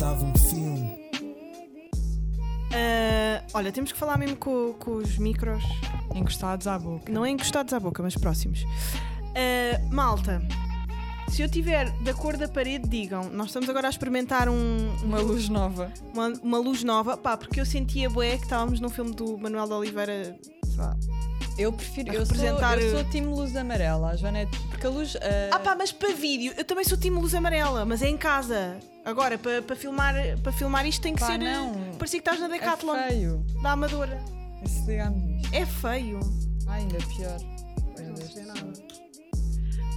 [0.00, 0.98] dava um filme.
[2.72, 5.62] Ah, olha, temos que falar mesmo com, com os micros,
[6.14, 7.12] Encostados à boca.
[7.12, 8.64] não é encostados à boca, mas próximos.
[9.36, 10.42] Ah, malta,
[11.28, 13.28] se eu tiver da cor da parede, digam.
[13.30, 15.92] Nós estamos agora a experimentar um, Uma luz nova.
[16.14, 19.66] uma, uma luz nova, pá, porque eu sentia bué que estávamos num filme do Manuel
[19.66, 20.96] de Oliveira, sei lá.
[21.58, 22.10] Eu prefiro.
[22.10, 24.12] Eu sou, eu uh, sou time luz amarela.
[24.12, 24.48] A Joana é.
[24.80, 25.14] Porque a luz.
[25.14, 25.18] uh,
[25.52, 28.80] Ah pá, mas para vídeo, eu também sou time luz amarela, mas é em casa.
[29.04, 31.38] Agora, para, para, filmar, para filmar isto tem que Pá, ser.
[31.38, 31.74] não.
[31.98, 33.46] Parecia que estás na é Decathlon feio.
[33.62, 34.18] da Amadora.
[35.52, 36.20] É feio.
[36.66, 37.38] Ah, ainda pior.
[37.98, 38.72] Não sei nada.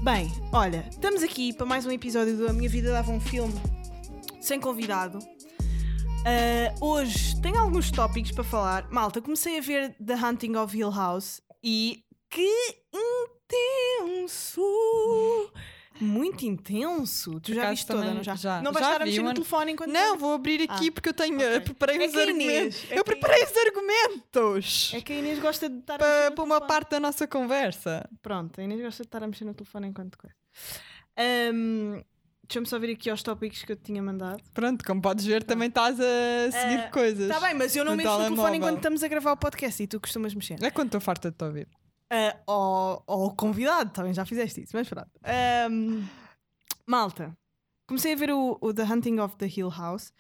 [0.03, 3.53] Bem, olha, estamos aqui para mais um episódio do A Minha Vida Dava um Filme
[4.41, 5.19] sem convidado.
[6.25, 8.89] Ah, hoje tenho alguns tópicos para falar.
[8.91, 12.49] Malta, comecei a ver The Hunting of Hill House e que
[13.53, 14.61] intenso!
[16.01, 17.39] Muito intenso.
[17.39, 18.35] Tu já viste toda, não já?
[18.35, 18.61] já.
[18.61, 19.89] Não vais Já estar a mexer no telefone enquanto.
[19.91, 21.35] Não, vou abrir aqui Ah, porque eu tenho.
[21.37, 21.59] ok.
[21.61, 22.85] Preparei É Inês- argumentos.
[22.91, 24.91] é eu preparei os argumentos.
[24.95, 28.09] É que a Inês gosta de estar para, para uma parte da nossa conversa.
[28.21, 30.35] Pronto, a Inês gosta de estar a mexer no telefone enquanto coisa.
[31.17, 32.01] Ahm,
[32.45, 34.43] Deixa-me só ver aqui aos tópicos que eu te tinha mandado.
[34.53, 37.29] Pronto, como podes ver, também estás a seguir Ah, coisas.
[37.31, 39.87] Está bem, mas eu não mexo no telefone enquanto estamos a gravar o podcast e
[39.87, 40.61] tu costumas mexer.
[40.61, 41.67] É quando estou farta de te ouvir.
[42.47, 45.09] Ao, ao convidado, também já fizeste isso, mas pronto.
[45.23, 46.05] Ahm,
[46.85, 47.35] malta,
[47.87, 50.13] comecei a ver o, o The Hunting of the Hill House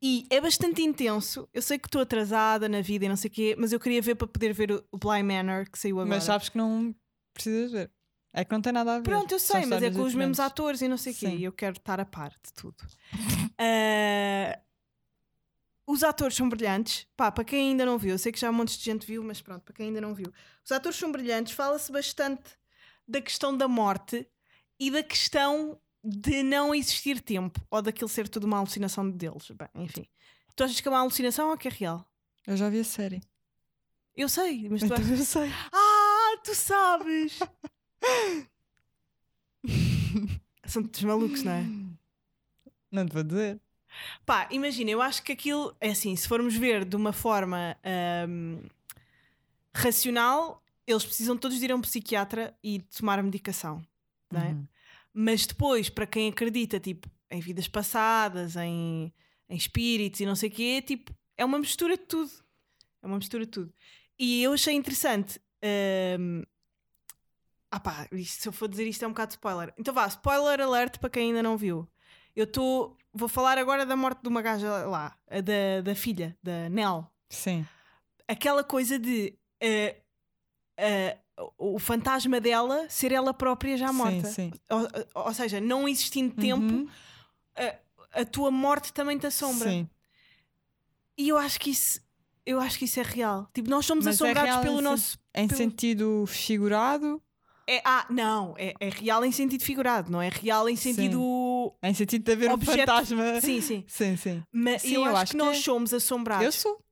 [0.00, 1.48] e é bastante intenso.
[1.54, 4.02] Eu sei que estou atrasada na vida e não sei o quê, mas eu queria
[4.02, 6.16] ver para poder ver o, o Bly Manor que saiu agora.
[6.16, 6.94] Mas sabes que não
[7.32, 7.90] precisas ver.
[8.34, 9.04] É que não tem nada a ver.
[9.04, 11.26] Pronto, eu sei, mas é com os mesmos atores e não sei o quê.
[11.26, 11.36] Sim.
[11.36, 12.76] E eu quero estar a par de tudo.
[13.58, 14.58] Ah,
[15.86, 17.06] os atores são brilhantes.
[17.16, 19.22] Pá, para quem ainda não viu, eu sei que já um monte de gente viu,
[19.22, 20.32] mas pronto, para quem ainda não viu.
[20.64, 22.42] Os atores são brilhantes, fala-se bastante
[23.06, 24.26] da questão da morte
[24.78, 29.50] e da questão de não existir tempo ou daquilo ser tudo uma alucinação deles.
[29.50, 30.06] Bem, enfim.
[30.56, 32.06] Tu achas que é uma alucinação ou que é real?
[32.46, 33.20] Eu já vi a série.
[34.16, 35.18] Eu sei, mas tu Então achas...
[35.18, 35.50] eu sei.
[35.72, 37.38] Ah, tu sabes!
[40.66, 41.64] São todos malucos, não é?
[42.90, 43.60] Não te vou dizer.
[44.24, 48.66] Pá, imagina, eu acho que aquilo é assim, se formos ver de uma forma ahm,
[49.74, 53.82] racional, eles precisam todos de ir a um psiquiatra e tomar medicação,
[54.30, 54.48] não é?
[54.48, 54.66] Uhum.
[55.14, 59.12] Mas depois, para quem acredita, tipo, em vidas passadas, em,
[59.48, 62.30] em espíritos e não sei o quê, tipo, é uma mistura de tudo.
[63.02, 63.74] É uma mistura de tudo.
[64.18, 65.40] E eu achei interessante.
[65.62, 66.42] ahm,
[67.70, 69.74] ah pá, se eu for dizer isto é um bocado de spoiler.
[69.78, 71.88] Então vá, spoiler alert para quem ainda não viu.
[72.34, 72.96] Eu estou.
[73.14, 77.06] Vou falar agora da morte de uma gaja lá, da, da filha, da Nell.
[77.28, 77.66] Sim.
[78.26, 79.34] Aquela coisa de.
[79.60, 79.96] eh,
[80.78, 81.18] eh,
[81.58, 84.28] o fantasma dela ser ela própria já morta.
[84.28, 84.60] Sim, sim.
[84.70, 86.88] Ou, ou seja, não existindo tempo, Uhum.
[87.56, 89.68] a, a tua morte também te assombra.
[89.68, 89.88] Sim.
[91.18, 92.00] E eu acho que isso.
[92.44, 93.48] Eu acho que isso é real.
[93.54, 95.18] Tipo, nós somos Mas é assombrados real pelo em nosso.
[95.34, 97.22] Em Pelo- sentido figurado,
[97.66, 101.20] É, ah, não, é, é real em sentido figurado, não é real em sentido.
[101.82, 103.40] Em sentido de haver um Objeto- fantasma.
[103.40, 103.84] Sim, sim.
[103.88, 104.42] Sim, sim.
[104.52, 105.60] Mas Sim, eu, eu acho, acho que que nós é.
[105.60, 106.44] somos assombrados.
[106.44, 106.82] Eu sou.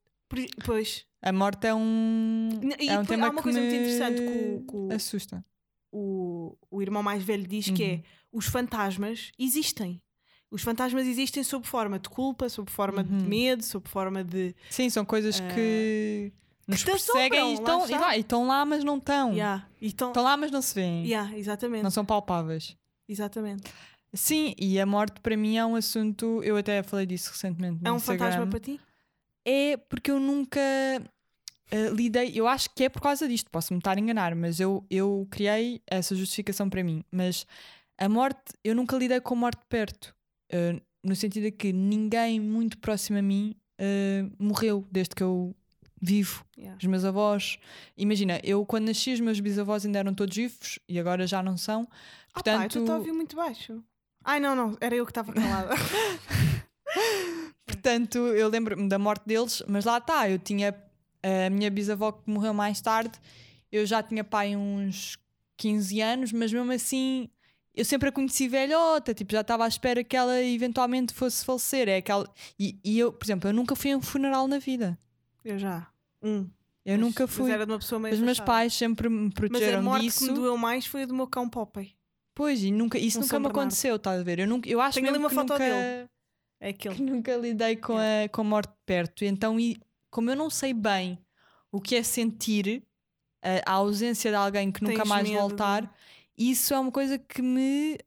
[0.64, 1.04] Pois.
[1.22, 2.48] A morte é um.
[2.78, 5.44] E é um tema há uma que coisa muito interessante que o- que assusta.
[5.92, 8.02] o, o irmão mais velho diz que é Uhum.
[8.32, 10.00] os fantasmas existem.
[10.50, 13.20] Os fantasmas existem sob forma de culpa, sob forma de Uhum.
[13.28, 14.54] medo, sob forma de.
[14.70, 16.32] Sim, são coisas que
[16.66, 19.32] nos te perseguem e estão, e, lá, e estão lá, mas não estão.
[19.32, 21.04] Yeah, Estão lá, mas não se veem.
[21.06, 21.82] yeah, exatamente.
[21.82, 22.76] Não são palpáveis.
[23.08, 23.64] Exatamente.
[24.12, 26.42] Sim, e a morte para mim é um assunto.
[26.42, 27.80] Eu até falei disso recentemente.
[27.84, 28.26] É um Instagram.
[28.26, 28.80] fantasma para ti?
[29.44, 30.60] É porque eu nunca
[31.70, 32.32] eh, lidei.
[32.34, 35.80] Eu acho que é por causa disto, posso-me estar a enganar, mas eu, eu criei
[35.86, 37.04] essa justificação para mim.
[37.10, 37.46] Mas
[37.96, 40.14] a morte, eu nunca lidei com a morte perto.
[40.50, 45.54] eh, no sentido de que ninguém muito próximo a mim eh, morreu desde que eu
[46.00, 46.44] vivo.
[46.58, 46.76] Yeah.
[46.78, 47.58] Os meus avós.
[47.96, 51.56] Imagina, eu quando nasci, os meus bisavós ainda eram todos vivos e agora já não
[51.56, 51.88] são.
[52.34, 53.82] Ah, pá, eu Portanto, estou a ouvir muito baixo.
[54.24, 55.74] Ai, não, não, era eu que estava calada.
[57.66, 60.74] Portanto, eu lembro-me da morte deles, mas lá está, eu tinha
[61.22, 63.12] a minha bisavó que morreu mais tarde,
[63.70, 65.16] eu já tinha pai uns
[65.56, 67.28] 15 anos, mas mesmo assim
[67.74, 71.88] eu sempre a conheci velhota, tipo, já estava à espera que ela eventualmente fosse falecer.
[71.88, 72.28] É aquela...
[72.58, 74.98] e, e eu, por exemplo, eu nunca fui a um funeral na vida.
[75.44, 75.86] eu já.
[76.22, 76.48] Um.
[76.84, 77.50] Eu Mas- nunca mas fui.
[77.52, 80.18] era de uma pessoa meio Os meus pais sempre me Mas a protegeram morte disso.
[80.24, 81.94] que me doeu mais foi a do meu cão Popeye.
[82.40, 83.60] Pois, e nunca, isso Um nunca me Bernardo.
[83.60, 84.38] aconteceu, estás a ver?
[84.38, 85.58] Eu, nunca, eu acho Tenho ali uma que foto nunca...
[85.58, 86.08] dele.
[86.58, 87.10] É que aquele.
[87.10, 89.26] nunca lidei com, a, com a morte de perto.
[89.26, 89.78] Então, e,
[90.10, 91.18] como eu não sei bem
[91.70, 92.82] o que é sentir
[93.42, 95.94] a, a ausência de alguém que nunca Tens mais medo voltar,
[96.34, 97.98] isso é uma coisa que me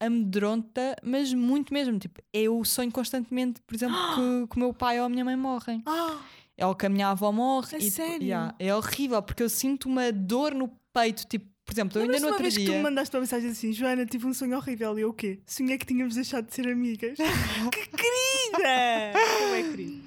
[0.00, 1.96] amedronta, mas muito mesmo.
[1.96, 5.36] Tipo, eu sonho constantemente, por exemplo, que, que o meu pai ou a minha mãe
[5.36, 5.80] morrem.
[6.60, 7.76] Ah, Ou que a minha avó morre.
[7.76, 8.26] A e, sério?
[8.26, 11.24] yeah, é horrível, porque eu sinto uma dor no peito.
[11.24, 12.82] Tipo, por exemplo, eu ainda no uma outro vez que tu me dia.
[12.82, 14.98] mandaste uma mensagem assim, Joana, tive um sonho horrível.
[14.98, 15.38] E eu o quê?
[15.46, 17.16] Sonhei que tínhamos deixado de ser amigas.
[17.70, 19.12] que querida!
[19.38, 20.02] Como é querido?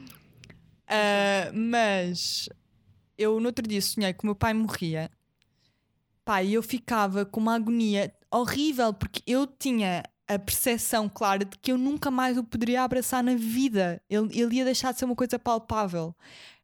[0.89, 2.50] Ah, mas
[3.18, 5.10] eu no outro dia sonhei que o meu pai morria.
[6.44, 11.71] E eu ficava com uma agonia horrível, porque eu tinha a percepção clara de que
[11.71, 14.01] eu nunca mais o poderia abraçar na vida.
[14.09, 16.13] Ele, ele ia deixar de ser uma coisa palpável.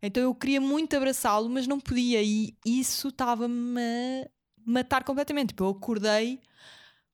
[0.01, 4.29] Então eu queria muito abraçá-lo, mas não podia, e isso estava-me
[4.65, 5.49] matar completamente.
[5.49, 6.39] Tipo, eu acordei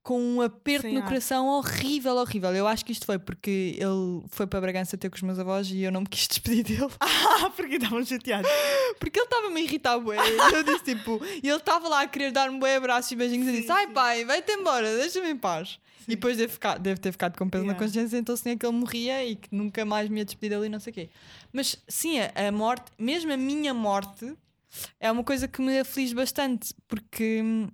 [0.03, 1.07] com um aperto Sem no ar.
[1.07, 2.53] coração horrível, horrível.
[2.55, 5.67] Eu acho que isto foi porque ele foi para Bragança ter com os meus avós
[5.71, 6.91] e eu não me quis despedir dele.
[7.01, 8.49] Ah, porque estavam chateados.
[8.99, 10.17] Porque ele estava-me a irritar bué.
[10.53, 13.51] Eu disse tipo, e ele estava lá a querer dar-me bué abraços e beijinhos e
[13.51, 13.93] Sim, disse: Ai sim.
[13.93, 15.79] pai, vai-te embora, deixa-me em paz.
[16.07, 17.83] E depois deve, ficar- deve ter ficado com peso na Yeah.
[17.85, 20.69] consciência, então sonhei que ele morria e que nunca mais me ia despedir dele e
[20.69, 21.09] não sei o quê.
[21.51, 24.33] Mas sim, a, a morte, mesmo a minha morte,
[24.99, 27.67] é uma coisa que me aflige bastante, porque hum,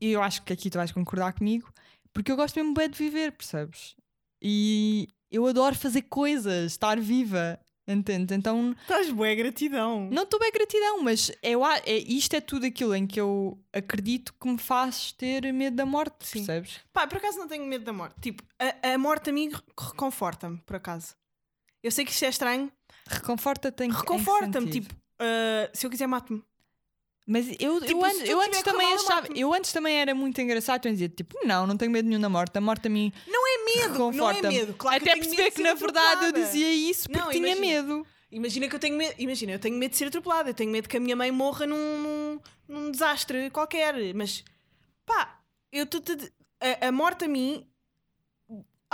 [0.00, 1.72] eu acho que aqui tu vais concordar comigo,
[2.12, 3.94] porque eu gosto mesmo bem de viver, percebes?
[4.40, 8.36] E eu adoro fazer coisas, estar viva, entendes?
[8.36, 10.08] Então Estás boa gratidão.
[10.10, 14.34] não estou bem gratidão, mas eu, é, isto é tudo aquilo em que eu acredito
[14.38, 16.38] que me faz ter medo da morte, Sim.
[16.44, 16.80] percebes?
[16.92, 18.16] Pá, por acaso não tenho medo da morte.
[18.20, 21.14] Tipo, a, a morte a mim re- reconforta-me, por acaso.
[21.82, 22.70] Eu sei que isto é estranho.
[23.08, 26.42] Reconforta-te em Reconforta-me, tipo, ah, se eu quiser mato-me.
[27.26, 30.84] Mas eu, tipo, eu, antes, eu antes também achava, eu antes também era muito engraçado,
[30.86, 33.46] eu dizia tipo, não, não tenho medo nenhum da morte, a morte a mim Não
[33.46, 34.74] é medo, não é medo.
[34.74, 37.82] Claro que Até tenho perceber que na verdade eu dizia isso porque Não, tinha imagina.
[37.82, 38.06] medo.
[38.32, 40.88] Imagina que eu tenho medo, imagina, eu tenho medo de ser atropelada, eu tenho medo
[40.88, 44.42] que a minha mãe morra num, num, num desastre qualquer, mas
[45.06, 45.38] pá,
[45.70, 46.02] eu tô
[46.60, 47.64] a, a morte a mim,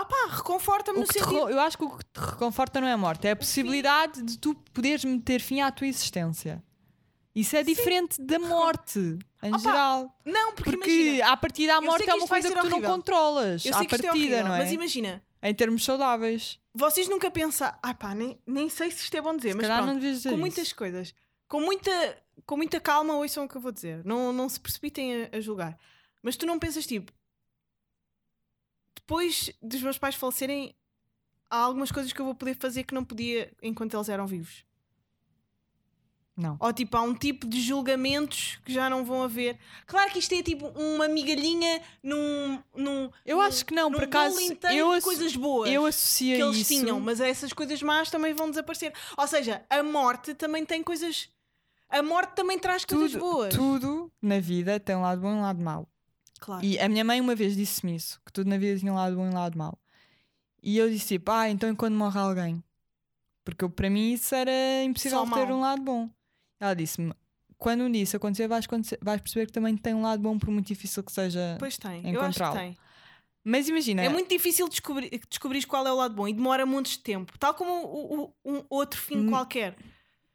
[0.01, 1.49] ah pá, reconforta-me no sentido.
[1.51, 4.39] eu acho que o que te reconforta não é a morte, é a possibilidade de
[4.39, 6.63] tu poderes meter fim à tua existência.
[7.35, 8.99] Isso é diferente da morte,
[9.43, 10.19] em Opa, geral.
[10.25, 12.83] Não, porque, Porque imagina, a partir da sei morte é uma coisa que tu não
[12.83, 13.65] controlas.
[13.65, 14.59] eu à é partida, horrível, não é?
[14.59, 16.59] mas imagina, Em termos saudáveis.
[16.75, 19.67] vocês nunca pensam, ah pá, nem, nem sei se isto é bom dizer, Se mas
[19.67, 20.41] pronto, não dizer com isso.
[20.41, 21.15] muitas coisas,
[21.47, 25.25] com muita, com muita calma, ouçam o que eu vou dizer, não, não se precipitem
[25.33, 25.79] a, a julgar,
[26.23, 27.13] mas tu não pensas tipo,
[29.01, 30.75] depois dos meus pais falecerem,
[31.51, 34.65] há algumas coisas que eu vou poder fazer que não podia enquanto eles eram vivos.
[36.37, 36.57] Não.
[36.61, 39.59] Ou tipo, há um tipo de julgamentos que já não vão haver.
[39.89, 42.63] Claro que isto é tipo uma migalhinha num.
[42.77, 44.39] num Eu num- acho que não, por acaso.
[44.73, 46.69] Eu, asso- coisas boas eu associo que eles isso.
[46.69, 48.93] tinham, mas essas coisas más também vão desaparecer.
[49.17, 51.29] Ou seja, a morte também tem coisas.
[51.89, 53.53] A morte também traz coisas tudo, boas.
[53.55, 55.89] tudo na vida tem um lado bom e um lado mau.
[56.41, 56.65] Claro.
[56.65, 59.17] E a minha mãe uma vez disse-me isso: que tudo na vida tinha um lado
[59.17, 59.79] bom e um lado mau.
[60.63, 62.63] E eu disse tipo, ah, então quando morre alguém?
[63.45, 65.57] Porque eu, para mim isso era impossível Só ter mau.
[65.57, 66.11] um lado bom.
[66.61, 67.13] Ela disse-me:
[67.57, 70.39] quando um dia isso acontecer vais, acontecer- vais perceber que também tem um lado bom,
[70.39, 71.57] por muito difícil que seja.
[71.59, 72.77] Pois tem, eu acho que tem.
[73.45, 76.93] Mas imagina, É muito difícil descobrir, descobrir qual é o lado bom e demora montes
[76.93, 77.39] de tempo.
[77.39, 79.31] Tal como o- o- um outro fim Hum.
[79.31, 79.75] qualquer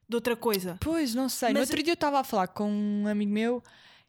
[0.10, 0.78] de outra coisa.
[0.82, 1.50] Pois, não sei.
[1.50, 3.62] No Mas- outro dia eu estava a falar com um amigo meu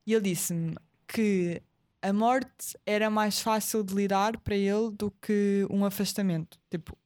[0.06, 0.74] e ele disse-me
[1.06, 1.60] que
[2.04, 6.58] a morte era mais fácil de lidar para ele do que um afastamento.
[6.70, 6.96] Tipo,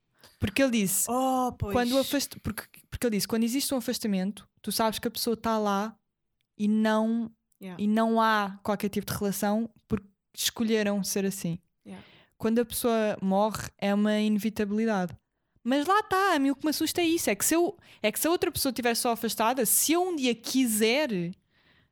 [0.41, 1.73] porque ele disse, Oh, pois.
[1.73, 2.39] quando afast...
[2.41, 5.97] porque, porque ele disse, quando existe um afastamento, tu sabes que a pessoa está lá
[6.59, 7.83] e não, Yeah.
[7.83, 11.59] e não há qualquer tipo de relação porque escolheram ser assim.
[11.85, 12.05] Yeah.
[12.37, 15.13] Quando a pessoa morre, é uma inevitabilidade.
[15.65, 17.77] Mas lá está, a mim o que me assusta é isso: é que se, eu,
[18.01, 21.11] é que se a outra pessoa estiver só afastada, se eu um dia quiser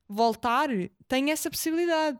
[0.09, 0.69] voltar,
[1.09, 2.19] tenho essa possibilidade.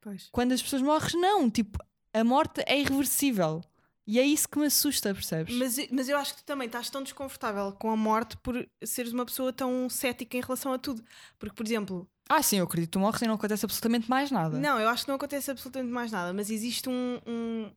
[0.00, 0.28] Pois.
[0.32, 1.50] Quando as pessoas morrem, não.
[1.50, 1.78] Tipo,
[2.12, 3.62] a morte é irreversível.
[4.06, 5.54] E é isso que me assusta, percebes?
[5.54, 9.12] Mas, mas eu acho que tu também estás tão desconfortável com a morte por seres
[9.12, 11.04] uma pessoa tão cética em relação a tudo.
[11.38, 14.30] Porque, por exemplo, Ah, sim, eu acredito que tu morres e não acontece absolutamente mais
[14.32, 14.58] nada.
[14.58, 17.70] não, eu acho que não acontece absolutamente mais nada, mas existe um, um-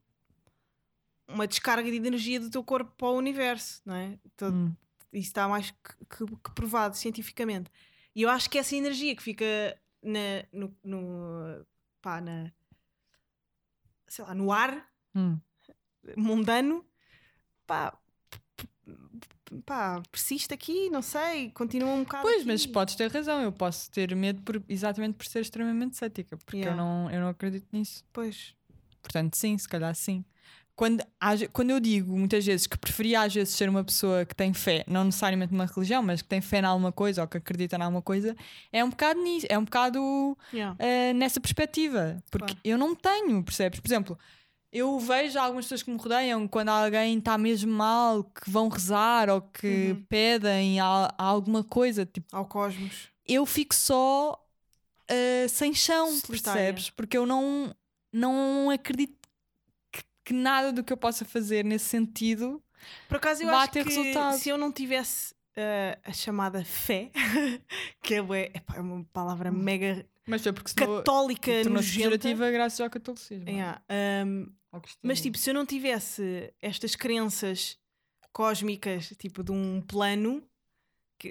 [1.27, 4.17] uma descarga de energia do teu corpo para o universo, não é?
[4.35, 4.75] Todo- Hum.
[5.11, 7.69] Isso está mais que, que- que provado cientificamente.
[8.15, 9.45] E eu acho que essa energia que fica
[10.01, 11.65] na, no, no-
[12.03, 12.51] pá, na,
[14.07, 15.39] sei lá, no ar Hum.
[16.17, 16.85] mundano,
[17.65, 17.97] pá,
[19.65, 22.23] pá, persiste aqui, não sei, continua um bocado.
[22.23, 22.47] Pois, aqui.
[22.47, 23.41] mas podes ter razão.
[23.41, 26.73] Eu posso ter medo por- exatamente por ser extremamente cética, porque Yeah.
[26.73, 28.03] eu, não, eu não acredito nisso.
[28.11, 28.53] Pois.
[29.01, 30.25] Portanto, sim, se calhar sim.
[30.75, 31.03] Quando,
[31.51, 34.83] quando eu digo muitas vezes que preferia às vezes ser uma pessoa que tem fé,
[34.87, 37.81] não necessariamente numa religião, mas que tem fé em alguma coisa ou que acredita em
[37.81, 38.35] alguma coisa,
[38.71, 40.75] é um bocado nisso, é um bocado Yeah.
[40.79, 42.17] eh, nessa perspectiva.
[42.31, 42.59] Porque Claro.
[42.63, 43.79] eu não tenho, percebes?
[43.79, 44.17] Por exemplo,
[44.71, 49.29] eu vejo algumas pessoas que me rodeiam quando alguém está mesmo mal, que vão rezar
[49.29, 50.05] ou que Uhum.
[50.09, 52.03] pedem a, a alguma coisa.
[52.03, 53.09] Tipo, Ao cosmos.
[53.27, 54.43] eu fico só
[55.07, 56.59] ah, sem chão, Solitária.
[56.63, 56.89] percebes?
[56.89, 57.75] Porque eu não,
[58.11, 59.13] não acredito
[60.23, 62.61] que, nada do que eu possa fazer nesse sentido.
[63.07, 64.37] Por acaso eu Vai acho ter que resultado.
[64.37, 67.11] se eu não tivesse eh, a chamada fé,
[68.01, 68.19] que é,
[68.55, 72.51] epá, é uma palavra mega Mas foi porque católica, nojenta.
[72.51, 73.47] graças ao catolicismo.
[73.47, 73.81] Yeah,
[74.25, 77.77] um, ao mas tipo, se eu não tivesse estas crenças
[78.31, 80.43] cósmicas, tipo de um plano,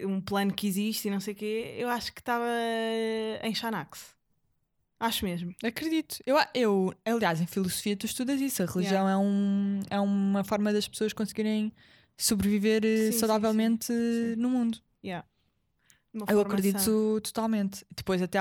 [0.05, 2.47] um plano que existe e não sei o quê, eu acho que estava
[3.43, 4.15] em Xanax.
[5.03, 5.53] Acho mesmo.
[5.65, 6.19] Acredito.
[6.25, 8.63] Eu, eu, aliás, em filosofia tu estudas isso.
[8.63, 11.73] A religião é, um, é uma forma das pessoas conseguirem
[12.17, 14.37] sobreviver eh, Sim, sim, saudavelmente sim.
[14.37, 14.79] no mundo.
[15.05, 15.27] Yeah.
[16.29, 17.85] Eu acredito totalmente.
[17.97, 18.39] Depois, até,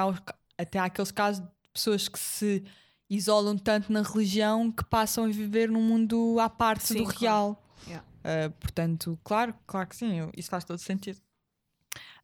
[0.56, 2.64] até há aqueles casos de pessoas que se
[3.10, 7.20] isolam tanto na religião que passam a viver num mundo à parte Sim, do claro.
[7.20, 7.70] real.
[7.88, 8.08] Yeah.
[8.24, 11.20] Ah, portanto, claro, claro que sim, isso faz todo sentido.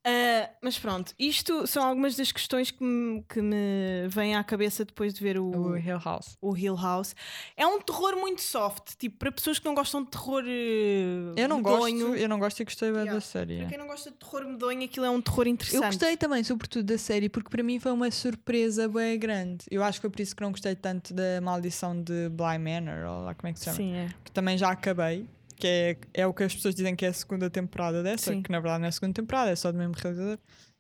[0.10, 4.86] Ah, mas pronto, isto são algumas das questões que me, que me vêm à cabeça
[4.86, 6.38] depois de ver o, O Hill House.
[6.42, 7.14] o Hill House.
[7.58, 11.50] É um terror muito soft, tipo, para pessoas que não gostam de terror eh, Eu
[11.50, 12.08] não medonho.
[12.08, 13.14] gosto, eu não gosto e gostei bem Yeah.
[13.14, 13.58] da série.
[13.58, 15.82] Para quem não gosta de terror medonho, aquilo é um terror interessante.
[15.84, 19.66] Eu gostei também, sobretudo, da série, porque para mim foi uma surpresa bem grande.
[19.70, 23.06] Eu acho que foi por isso que não gostei tanto da maldição de Bly Manor,
[23.12, 23.78] ou lá como é que se chama.
[23.78, 24.08] Sim, é.
[24.24, 25.26] Que também já acabei,
[25.60, 28.42] que é, é o que as pessoas dizem que é a segunda temporada dessa, Sim.
[28.42, 30.38] que na verdade não é a segunda temporada, é só do mesmo realizador.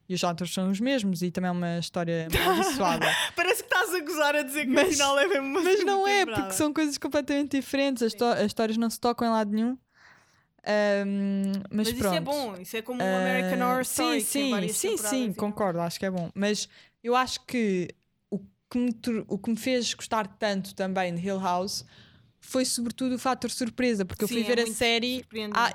[0.10, 3.06] E os atores são os mesmos, e também é uma história amaldiçoada.
[3.36, 5.84] Parece que estás a gozar a dizer que Mas- o final é mesmo uma Mas
[5.84, 6.42] não é, temporada.
[6.44, 9.78] porque são coisas completamente diferentes, as, as histórias não se tocam em lado nenhum.
[10.66, 12.16] Ahm, mas, Mas isso pronto.
[12.16, 14.22] é bom, isso é como o Ah, American Horror Story.
[14.22, 16.30] Sim, sim, sim, sim, concordo, acho que é bom.
[16.36, 16.68] Mas
[17.04, 17.90] eu acho que
[18.30, 18.94] o que me,
[19.28, 21.86] o que me fez gostar tanto também de Hill House
[22.40, 25.26] foi sobretudo o fator surpresa, porque eu Sim, fui é ver a muito série.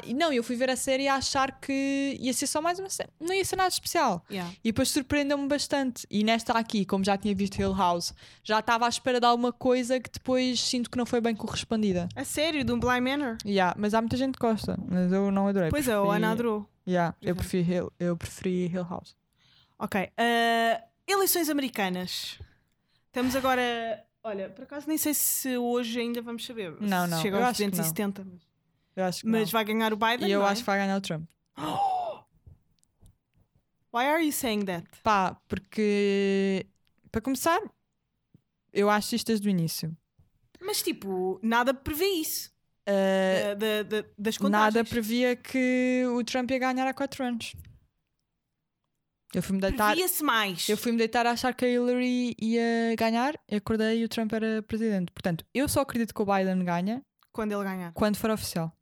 [0.07, 2.89] e não, eu fui ver a série a achar que ia ser só mais uma
[2.89, 4.25] série, não ia ser nada especial.
[4.31, 4.51] Yeah.
[4.65, 6.07] E depois surpreendeu-me bastante.
[6.11, 9.53] E nesta aqui, como já tinha visto Hill House, já estava à espera de alguma
[9.53, 12.09] coisa que depois sinto que não foi bem correspondida.
[12.17, 13.37] A sério, de um Bly Manor?
[13.45, 15.69] Yeah, mas há muita gente que gosta, mas eu não adorei.
[15.71, 16.69] Pois é, o Preferi- Ana adorou.
[16.89, 17.39] Yeah, eu, Exato.
[17.49, 19.15] preferi Hill, eu preferi Hill House.
[19.79, 20.11] Ok.
[20.17, 22.39] ah, eleições americanas.
[23.09, 24.03] Estamos agora.
[24.25, 26.77] Olha, por acaso nem sei se hoje ainda vamos saber.
[26.81, 27.71] Não, não, Chega aos acho que não.
[27.71, 28.25] 270.
[28.25, 28.41] Mas,
[28.97, 29.53] Eu acho que mas não.
[29.53, 30.29] vai ganhar o Biden?
[30.29, 30.49] E eu é?
[30.49, 31.29] acho que vai ganhar o Trump.
[33.93, 34.87] Why are you saying that?
[35.03, 36.67] Pá, porque
[37.11, 37.61] para começar,
[38.73, 39.95] eu acho isto desde o início.
[40.61, 42.51] Mas tipo, nada prevê isso.
[42.89, 44.75] Uh, da- da- das contagens.
[44.75, 47.55] nada previa que o Trump ia ganhar há 4 anos.
[49.35, 50.69] Eu fui-me deitar, Previa-se mais.
[50.69, 54.33] eu fui-me deitar a achar que a Hillary ia ganhar, eu acordei e o Trump
[54.33, 55.11] era presidente.
[55.13, 57.93] Portanto, eu só acredito que o Biden ganha Quando ele ganhar.
[57.95, 58.77] quando for oficial.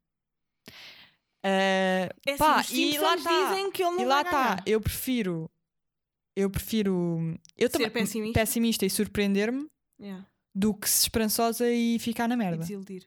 [1.43, 3.31] Uh, É assim, pá, os e lá tá.
[3.49, 5.51] dizem que ele não E lá está, eu prefiro.
[6.37, 7.19] Eu prefiro.
[7.57, 8.41] Eu Ser também, pessimista?
[8.41, 9.67] pessimista e surpreender-me
[10.01, 10.27] Yeah.
[10.55, 12.59] do que se esperançosa e ficar na E merda.
[12.59, 13.07] desiludir.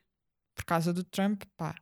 [0.56, 1.76] Por causa do Trump, pá.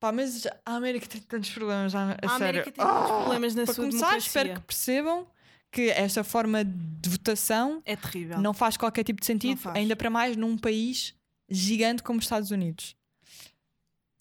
[0.00, 2.34] Pá, mas a América tem tantos problemas, a, a A sério.
[2.36, 3.14] América tem muitos Ah!
[3.20, 4.26] problemas na Para sua começar, democracia.
[4.26, 5.26] espero que percebam
[5.70, 8.40] que esta forma de votação É terrível.
[8.40, 11.14] não faz qualquer tipo de sentido, ainda para mais num país
[11.48, 12.96] gigante como os Estados Unidos.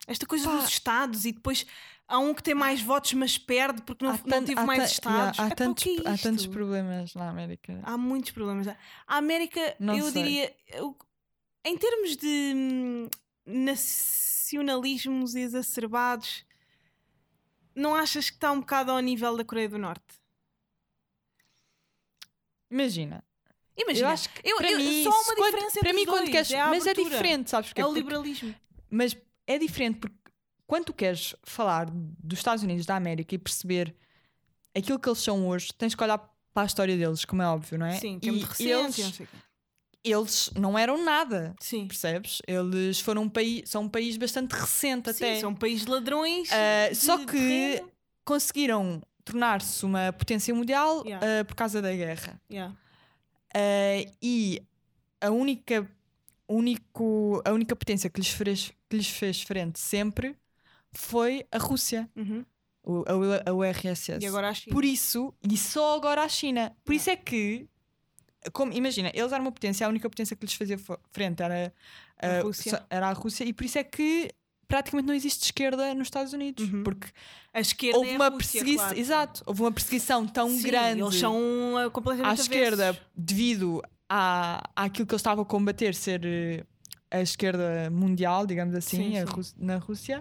[0.06, 0.56] Esta coisa Pá.
[0.58, 1.66] dos Estados e depois
[2.08, 4.18] há um que tem mais votos, mas perde porque não, não
[4.58, 5.38] há mais Estados.
[5.38, 7.80] yeah, há, o tantos, é há tantos problemas na América.
[7.84, 8.68] Há muitos problemas.
[8.68, 8.76] A
[9.18, 10.24] América, Não eu sei.
[10.24, 10.98] diria, eu-
[11.64, 13.10] em termos de hum,
[14.54, 16.44] nacionalismos exacerbados,
[17.76, 20.04] não achas que está um bocado ao nível da Coreia do Norte?
[22.72, 23.24] Imagina,
[23.78, 26.00] Imagina, eu acho que eu- para eu- mim, só uma se quando- diferença para mim
[26.02, 27.10] os quando dois, queres, é mas é abertura.
[27.10, 27.82] diferente, sabes porquê?
[27.82, 28.56] é o Porque- liberalismo.
[28.90, 29.16] mas
[29.48, 30.18] é diferente porque
[30.68, 33.96] quando tu queres falar dos Estados Unidos da América e perceber
[34.76, 36.18] aquilo que eles são hoje, tens que olhar
[36.54, 37.98] para a história deles, como é óbvio, não é?
[38.00, 39.02] Sim, que é E muito recente.
[39.02, 39.30] eles,
[40.04, 41.88] eles não eram nada, Sim.
[41.88, 42.42] percebes?
[42.48, 45.40] Eles foram um país, são um país bastante recente Sim, até.
[45.40, 46.50] são um país de ladrões.
[46.90, 47.92] De só que terreno.
[48.24, 51.42] conseguiram tornar-se uma potência mundial Yeah.
[51.42, 52.42] ah, por causa da guerra.
[52.52, 52.74] Yeah.
[53.56, 54.62] Uh, e
[55.22, 55.88] a única,
[56.48, 60.36] único, a única potência que lhes, fez, que lhes fez frente sempre
[60.92, 62.44] foi a Rússia, Uhum.
[62.84, 64.20] o, a, a URSS.
[64.22, 64.74] E agora a China.
[64.74, 66.76] Por isso, e só agora a China.
[66.84, 67.68] Por isso é que,
[68.54, 70.78] como, imagina, eles eram uma potência, a única potência que lhes fazia
[71.12, 71.74] frente era
[72.22, 72.86] A a, Rússia.
[72.90, 74.32] era a Rússia, e por isso é que
[74.68, 76.70] praticamente não existe esquerda nos Estados Unidos.
[76.72, 76.84] Uhum.
[76.84, 77.08] Porque
[77.54, 78.98] A esquerda houve é uma Rússia, claro.
[79.00, 81.36] exato, houve uma perseguição tão Sim, grande Eles são
[81.76, 83.08] uh, completamente à esquerda avessos.
[83.16, 86.64] devido à, àquilo que eles estavam a combater ser eh,
[87.12, 89.54] a esquerda mundial, digamos assim, Sim, sim.
[89.58, 90.20] Na Rússia.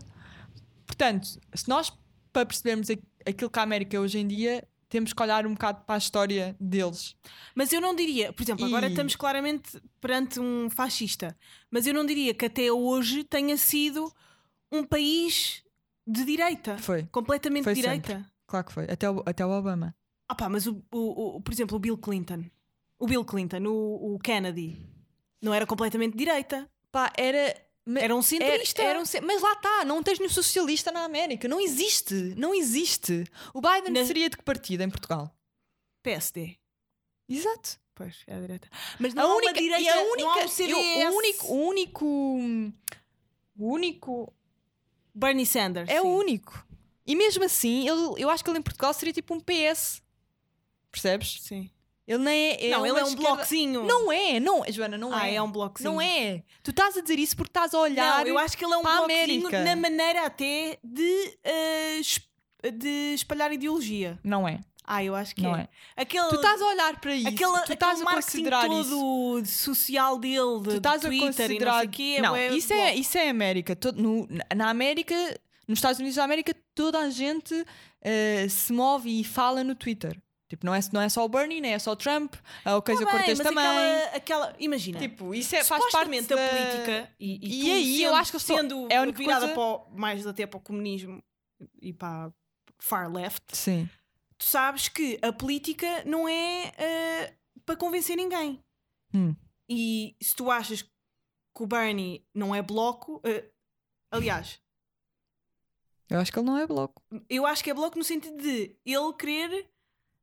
[0.86, 1.92] Portanto, se nós,
[2.32, 5.82] para percebermos aqu- aquilo que a América hoje em dia, temos que olhar um bocado
[5.84, 7.14] para a história deles.
[7.54, 11.36] Mas eu não diria, por exemplo, agora E- estamos claramente perante um fascista,
[11.70, 14.12] mas eu não diria que até hoje tenha sido
[14.72, 15.62] um país
[16.06, 18.24] de direita, Foi, completamente Foi de direita.
[18.46, 18.84] claro que foi.
[18.84, 19.94] Até o, até o Obama.
[20.28, 22.44] Ah pá, mas o, o- o- por exemplo, o Bill Clinton,
[22.98, 24.76] o Bill Clinton, o, o Kennedy,
[25.42, 27.54] não era completamente direita, Pá, era.
[27.96, 28.82] Era um centrista.
[28.82, 31.46] Era, era um mas lá está, não tens nenhum socialista na América.
[31.48, 32.14] Não existe.
[32.36, 33.24] Não existe.
[33.54, 35.32] O Biden Na- seria de que partido em Portugal?
[36.02, 36.56] PSD.
[37.28, 37.78] Exato.
[37.94, 38.68] Pois, é a direita.
[38.98, 42.06] Mas A não há única, direita, e a única, um eu- o único, o único,
[43.58, 44.32] o único,
[45.14, 45.88] Bernie Sanders.
[45.90, 46.10] é o sim.
[46.10, 46.66] único.
[47.04, 50.00] E mesmo assim, ele, eu acho que ele em Portugal seria tipo um PS.
[50.92, 51.38] Percebes?
[51.42, 51.70] Sim.
[52.08, 52.70] Ele nem é.
[52.70, 53.84] não, uma ele é um esquerda- bloquezinho.
[53.84, 55.34] Não é, não, Joana, não ah, é.
[55.34, 55.92] é um bloquezinho.
[55.92, 56.42] Não é.
[56.62, 58.24] Tu estás a dizer isso porque estás a olhar.
[58.24, 59.62] Não, eu acho que ele é um a bloquezinho América.
[59.64, 61.38] na maneira até de,
[62.00, 62.20] es-
[62.72, 64.18] de espalhar ideologia.
[64.24, 65.68] Não é, Ah, eu acho que não é.
[65.96, 66.00] é.
[66.02, 67.28] Aquele, Tu estás a olhar para isso.
[67.28, 68.88] aquele, tu estás a considerar isso.
[68.90, 71.58] todo social dele, de Tu estás a Twitter considerar.
[71.58, 72.20] e não sei quê.
[72.22, 73.76] não, é isso, é, isso é América.
[73.76, 75.14] Todo- no- na América,
[75.68, 77.66] nos Estados Unidos da América, toda a gente
[78.00, 80.18] eh, se move e fala no Twitter.
[80.48, 83.04] Tipo, não é, não é só o Bernie, nem é só o Trump, a Ocasio
[83.04, 83.66] Tá Cortez também.
[83.66, 88.10] Aquela, aquela, imagina, Tipo, isso é, faz parte da política e, e, E aí, eu
[88.10, 90.46] sendo, acho que eu sou- sendo é a única virada coisa- para o- mais até
[90.46, 91.22] para o comunismo
[91.82, 92.32] e para a
[92.78, 93.90] far left, Sim.
[94.38, 97.34] tu sabes que a política não é eh,
[97.66, 98.58] para convencer ninguém.
[99.12, 99.36] Hum.
[99.68, 100.90] E se tu achas que
[101.62, 103.50] o Bernie não é bloco, eh,
[104.10, 104.58] aliás,
[106.08, 107.02] Eu acho que ele não é bloco.
[107.28, 109.68] eu acho que é bloco no sentido de ele querer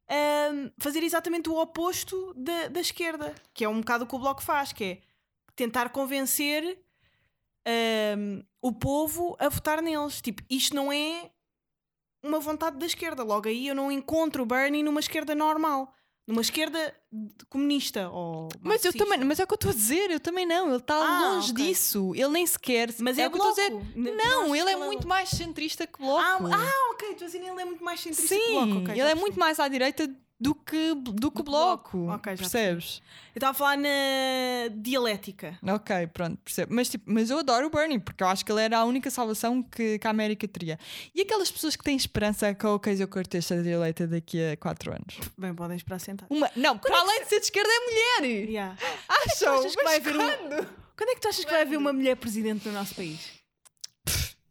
[0.10, 4.20] ahm, fazer exatamente o oposto da, da esquerda, que é um bocado o que o
[4.20, 5.02] bloco faz, que é
[5.56, 6.80] tentar convencer
[7.66, 10.22] ahm, o povo a votar neles.
[10.22, 11.32] Tipo, isto não é
[12.24, 13.24] uma vontade da esquerda.
[13.24, 15.94] Logo aí eu não encontro o Bernie numa esquerda normal.
[16.28, 16.92] Numa esquerda
[17.50, 20.44] comunista ou Mas eu também, mas é o que eu estou a dizer, eu também
[20.46, 20.68] não.
[20.70, 21.64] Ele está Ah, longe ok.
[21.68, 22.14] disso.
[22.16, 22.92] Ele nem sequer.
[23.00, 23.82] Mas é, o que eu estou a dizer.
[23.96, 26.20] N- tu Não, achas ele é muito mais centrista que bloco.
[26.20, 28.92] Ah, ah, ok, estou a dizer ele é muito mais centrista Sim, que bloco.
[28.92, 31.98] ele é muito mais à direita do que, do que que o bloco.
[31.98, 32.14] bloco.
[32.16, 33.02] Ok, já percebes?
[33.34, 33.90] Eu estava a falar na
[34.76, 35.58] dialética.
[35.64, 36.74] Ok, pronto, percebo.
[36.74, 39.10] Mas, tipo, mas eu adoro o Bernie, porque eu acho que ele era a única
[39.10, 40.78] salvação que, que a América teria.
[41.14, 44.92] E aquelas pessoas que têm esperança que a Ocasio Cortez seja eleita daqui a 4
[44.92, 45.20] anos?
[45.38, 46.28] Bem, podem esperar sentado.
[46.30, 48.50] Uma, não, para além de ser de esquerda, é mulher!
[48.50, 48.78] Yeah.
[49.08, 49.60] Acham?
[49.60, 50.66] achas que vai haver um-
[50.98, 51.10] Quando?
[51.10, 53.32] É que tu achas que vai haver uma mulher presidente no nosso país?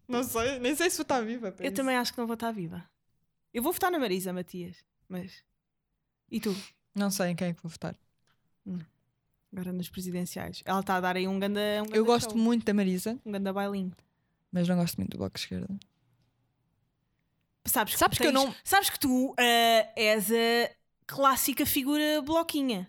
[0.07, 1.55] Não sei, nem sei se vou estar viva.
[1.59, 1.75] Eu isso.
[1.75, 2.85] também acho que não vou estar viva.
[3.53, 4.77] Eu vou votar na Marisa Matias,
[5.09, 5.43] mas.
[6.35, 6.55] E tu?
[6.95, 7.95] Não sei em quem é que vou votar.
[9.53, 10.63] Agora nas presidenciais.
[10.65, 11.61] Ela está a dar aí um ganda.
[11.81, 13.93] Um ganda Eu gosto show, muito da Marisa, Um ganda bailinho.
[14.51, 15.69] mas não gosto muito do Bloco de Esquerda.
[17.67, 20.71] Sabes, Sabes que eu não- Sabes que tu ah, és a
[21.07, 22.87] clássica figura bloquinha.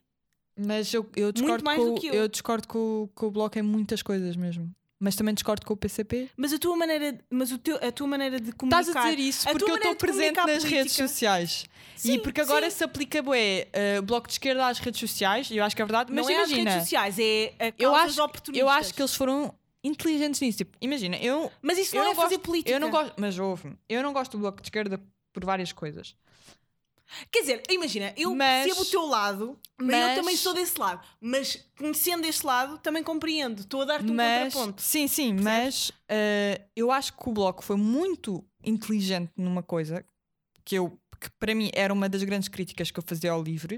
[0.58, 2.13] Mas eu, eu discordo, mais com, que eu.
[2.13, 4.73] eu discordo com, o- com o Bloco em muitas coisas mesmo.
[5.06, 6.32] Mas também discordo com o PCP.
[6.36, 9.02] Mas a tua maneira, mas o teu, a tua maneira de Estás comunicar.
[9.06, 10.70] a dizer isso porque eu estou presente nas política.
[10.70, 11.65] redes sociais.
[11.96, 12.78] Sim, e porque agora sim.
[12.78, 13.68] se aplica bué,
[14.00, 16.34] uh, Bloco de Esquerda às redes sociais, e eu acho que é verdade, mas não
[16.34, 16.70] é às imagina.
[16.72, 18.62] redes sociais, é a eu, causas acho, oportunistas.
[18.68, 20.58] eu acho que eles foram inteligentes nisso.
[20.58, 22.72] Tipo, imagina, eu, Mas isso eu não, não é fazer gosto- política.
[22.72, 25.00] eu não gosto, mas ouve eu não gosto do Bloco de Esquerda
[25.32, 26.15] por várias coisas.
[27.32, 31.06] Quer dizer, imagina, eu Mas- percebo o teu lado, mas eu também sou desse lado.
[31.22, 33.62] Mas conhecendo este lado, também compreendo.
[33.62, 34.82] Estou a dar-te um mas, contraponto.
[34.82, 40.04] sim, sim, mas uh, eu acho que o Bloco foi muito inteligente numa coisa
[40.63, 43.78] que eu que para mim era uma das grandes críticas que eu fazia ao livre,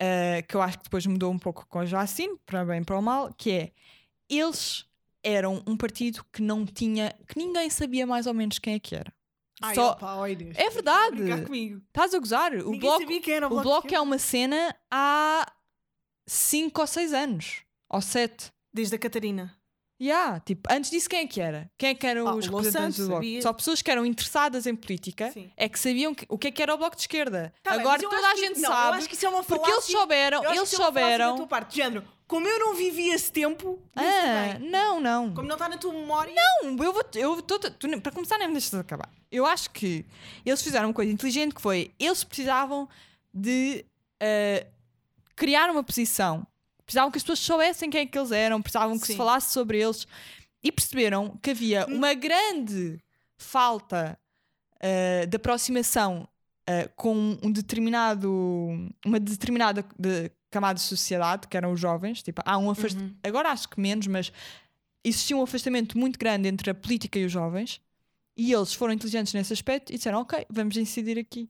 [0.00, 2.84] uh, que eu acho que depois mudou um pouco com a Jacine, para bem e
[2.84, 3.72] para o mal, que é
[4.28, 4.84] eles
[5.22, 8.94] eram um partido que não tinha, que ninguém sabia mais ou menos quem é que
[8.94, 9.12] era.
[9.60, 11.22] Ai, Só- opa, oi, Deus, É verdade.
[11.88, 12.52] Estás a gozar?
[12.54, 13.62] O Ninguém bloco, o o bloco.
[13.62, 15.50] bloco é uma cena há
[16.26, 17.62] 5 ou 6 anos.
[17.90, 18.52] Ou 7.
[18.72, 19.54] Desde a Catarina.
[20.00, 21.68] Yeah, tipo, antes disso quem é que era?
[21.76, 23.24] Quem é que eram Ah, os representantes Santos, do bloco?
[23.24, 23.42] sabia.
[23.42, 25.50] Só pessoas que eram interessadas em política Sim.
[25.56, 27.52] é que sabiam que- o que é que era o bloco de esquerda.
[27.64, 28.98] Tá Agora toda a acho que- gente não, Eu sabe.
[28.98, 31.36] acho que isso é uma Porque eles falácia- souberam, eles é falácia da souberam.
[31.36, 31.70] tua parte.
[31.70, 35.34] De género, como eu não vivi esse tempo, Ah, não, não.
[35.34, 36.32] Como não está na tua memória.
[36.34, 37.02] Não, eu vou.
[37.14, 39.10] Eu tô, para começar, nem me deixas acabar.
[39.32, 40.04] Eu acho que
[40.44, 42.86] eles fizeram uma coisa inteligente que foi: eles precisavam
[43.32, 43.84] de
[44.20, 44.66] ah,
[45.34, 46.46] criar uma posição.
[46.84, 49.12] Precisavam que as pessoas soubessem quem é que eles eram, precisavam que Sim.
[49.12, 50.06] se falasse sobre eles
[50.62, 51.96] e perceberam que havia Hum.
[51.96, 52.98] uma grande
[53.36, 54.18] falta
[54.80, 56.28] ah, de aproximação
[56.66, 58.30] ah, com um determinado,
[59.04, 62.22] uma determinada de camada de sociedade, que eram os jovens.
[62.22, 62.98] Tipo, há um afast...
[62.98, 63.14] Uhum.
[63.22, 64.32] Agora acho que menos, mas
[65.04, 67.80] existia um afastamento muito grande entre a política e os jovens.
[68.36, 71.48] E eles foram inteligentes nesse aspecto e disseram: Ok, vamos incidir aqui.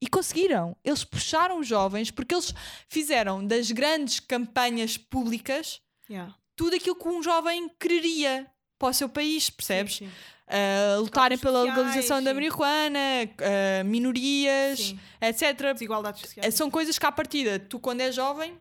[0.00, 0.76] E conseguiram.
[0.82, 2.52] Eles puxaram os jovens porque eles
[2.88, 6.34] fizeram das grandes campanhas públicas Yeah.
[6.54, 8.50] tudo aquilo que um jovem quereria
[8.82, 9.96] para o seu país, percebes?
[9.96, 10.12] Sim, sim.
[10.48, 12.34] Uh, lutarem pela sociais, legalização da sim.
[12.34, 14.98] marihuana, uh, minorias, Sim.
[15.20, 15.72] etc.
[15.72, 16.54] Desigualdades sociais.
[16.54, 18.58] São coisas que, à partida, tu, quando és jovem,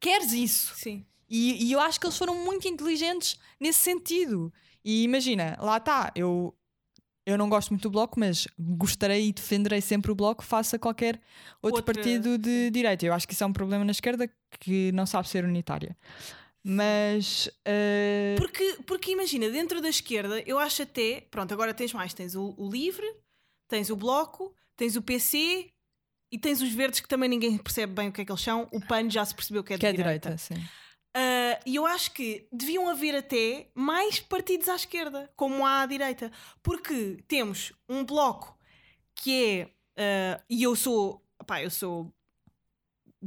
[0.00, 0.74] queres isso.
[0.74, 1.04] Sim.
[1.28, 4.52] E, e eu acho que eles foram muito inteligentes nesse sentido.
[4.84, 6.52] E imagina, lá está, eu,
[7.24, 10.78] eu não gosto muito do Bloco, mas gostarei e defenderei sempre o Bloco face a
[10.78, 11.20] qualquer
[11.62, 13.04] outro Outra- partido de direita.
[13.06, 15.96] Eu acho que isso é um problema na esquerda que não sabe ser unitária.
[16.68, 17.46] Mas.
[17.46, 21.20] uh, Porque, porque imagina, dentro da esquerda, eu acho até.
[21.30, 23.06] Pronto, agora tens mais: tens o, o Livre,
[23.68, 25.68] tens o Bloco, tens o PC
[26.32, 28.68] e tens os verdes que também ninguém percebe bem o que é que eles são.
[28.72, 30.30] O PAN já se percebeu que é de que é direita.
[30.30, 30.68] direita, sim.
[31.14, 35.86] Ah, E eu acho que deviam haver até mais partidos à esquerda, como há à
[35.86, 36.32] direita.
[36.64, 38.58] Porque temos um bloco
[39.14, 40.34] que é.
[40.36, 41.22] ah, e eu sou.
[41.46, 42.12] Pá, eu sou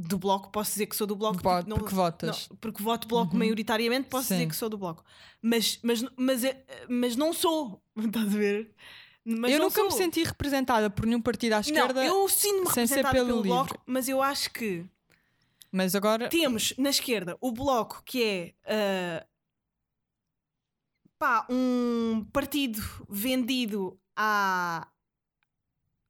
[0.00, 1.36] do bloco, posso dizer que sou do bloco.
[1.38, 2.48] Tipo, não- porque votas.
[2.48, 3.38] não, porque voto bloco Uhum.
[3.38, 4.34] maioritariamente, posso Sim.
[4.34, 5.04] dizer que sou do bloco.
[5.42, 7.82] Mas, mas, mas, eh, mas não sou.
[7.96, 8.74] Estás a ver?
[9.24, 9.98] Mas eu nunca me sou.
[9.98, 14.08] senti representada por nenhum partido à esquerda, Não, eu sinto-me representada pelo pelo, bloco, mas
[14.08, 14.86] eu acho que
[15.70, 16.28] mas agora.
[16.30, 19.26] temos na esquerda o bloco que é ah,
[21.18, 24.88] pá, um partido vendido à,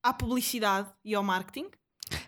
[0.03, 1.68] à publicidade e ao marketing.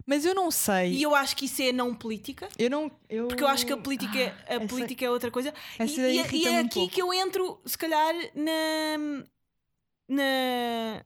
[0.07, 0.93] Mas eu não sei.
[0.95, 2.49] E eu acho que isso é não política.
[2.59, 2.91] Eu não.
[3.09, 3.29] Eu...
[3.29, 5.55] Porque eu acho que a política, a essa- política é outra coisa.
[5.79, 9.25] E, e é- e é aqui que eu entro, se calhar, na.
[10.09, 11.05] na.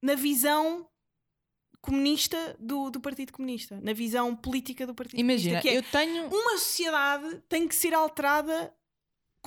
[0.00, 0.88] na visão
[1.80, 5.62] comunista do, do Partido Comunista, na visão política do Partido Imagina, Comunista.
[5.62, 6.28] Que é, eu tenho.
[6.28, 8.72] uma sociedade tem que ser alterada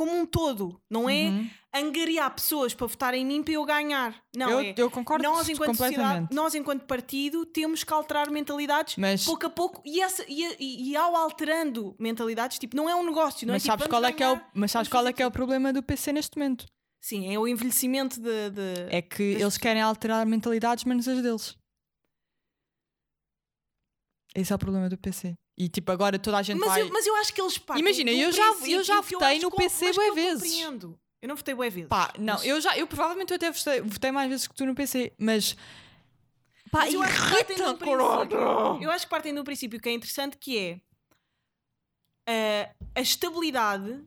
[0.01, 1.49] como um todo, não é Uhum.
[1.75, 4.19] angariar pessoas para votar em mim para eu ganhar.
[4.35, 4.73] Não, eu, é.
[4.75, 9.49] eu concordo Nós, enquanto sociedade, nós, enquanto partido, temos que alterar mentalidades Mas, pouco a
[9.49, 13.53] pouco e, essa- e- e- e ao alterando mentalidades, tipo, não é um negócio, não
[13.53, 15.21] mas é tipo, sabes vamos qual é que é o, mas sabes qual é que
[15.21, 16.65] é o problema do PC neste momento?
[16.99, 18.49] Sim, é o envelhecimento de.
[18.49, 21.55] de- É que Das eles querem alterar mentalidades menos as deles.
[24.33, 25.35] Esse é o problema do PC.
[25.63, 26.81] E tipo, agora toda a gente mas, vai.
[26.81, 29.41] eu, mas eu acho que eles partem Imagina, eu já- eu já eu votei acho
[29.41, 30.41] no PC bué eu vezes.
[30.41, 30.99] compreendo.
[31.21, 31.87] Eu não votei bué vezes.
[31.87, 34.65] Pá, não, mas- eu já, eu provavelmente eu até votei, votei mais vezes que tu
[34.65, 35.53] no PC, mas.
[36.71, 37.13] Pá, Mas eu acho.
[38.81, 40.81] Eu acho que partem de um princípio que é interessante que é
[42.27, 44.03] ah, a estabilidade.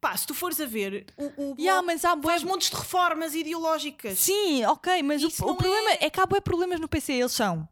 [0.00, 2.76] Pá, se tu fores a ver, o, o Yeah, mas há bué- faz montes de
[2.76, 4.18] reformas ideológicas.
[4.18, 6.10] Sim, ok, mas o, Isso o não problema é- é...
[6.10, 7.68] que há bué problemas no PC, eles são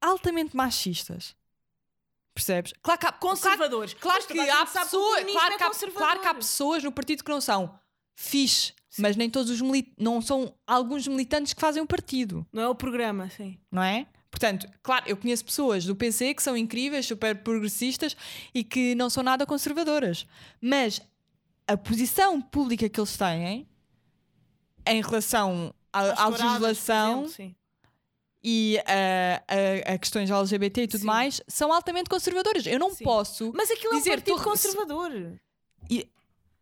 [0.00, 1.34] altamente machistas.
[2.34, 2.72] Percebes?
[2.82, 3.94] Claro que há, claro, Conservadores.
[3.94, 7.22] claro Mas que há pessoas, o claro, que há, claro que há pessoas no partido
[7.22, 7.78] que não são
[8.16, 12.62] fixe, mas nem todos os militantes, não são alguns militantes que fazem um partido, Não
[12.62, 13.58] é o programa, sim.
[13.70, 14.06] não é?
[14.30, 18.16] Portanto, claro, eu conheço pessoas do PC que são incríveis, super progressistas
[18.52, 20.26] e que não são nada conservadoras.
[20.60, 21.00] Mas
[21.68, 23.68] a posição pública que eles têm
[24.86, 27.56] em relação à, legislação exemplo.
[28.44, 31.06] E a, a- a questões LGBT e tudo Sim.
[31.06, 32.66] mais são altamente conservadoras.
[32.66, 33.02] Eu não Sim.
[33.04, 33.50] posso.
[33.54, 35.32] Mas aquilo Dizer, é um partido tu- conservador.
[35.90, 36.08] E-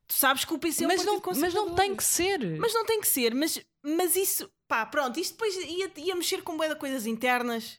[0.09, 1.69] Tu sabes que o PC é um mas, partido não, mas conservador.
[1.71, 2.59] não tem que ser.
[2.59, 6.43] Mas não tem que ser, mas, mas isso, pá, pronto, isto depois ia, ia mexer
[6.43, 7.79] com bué de coisas internas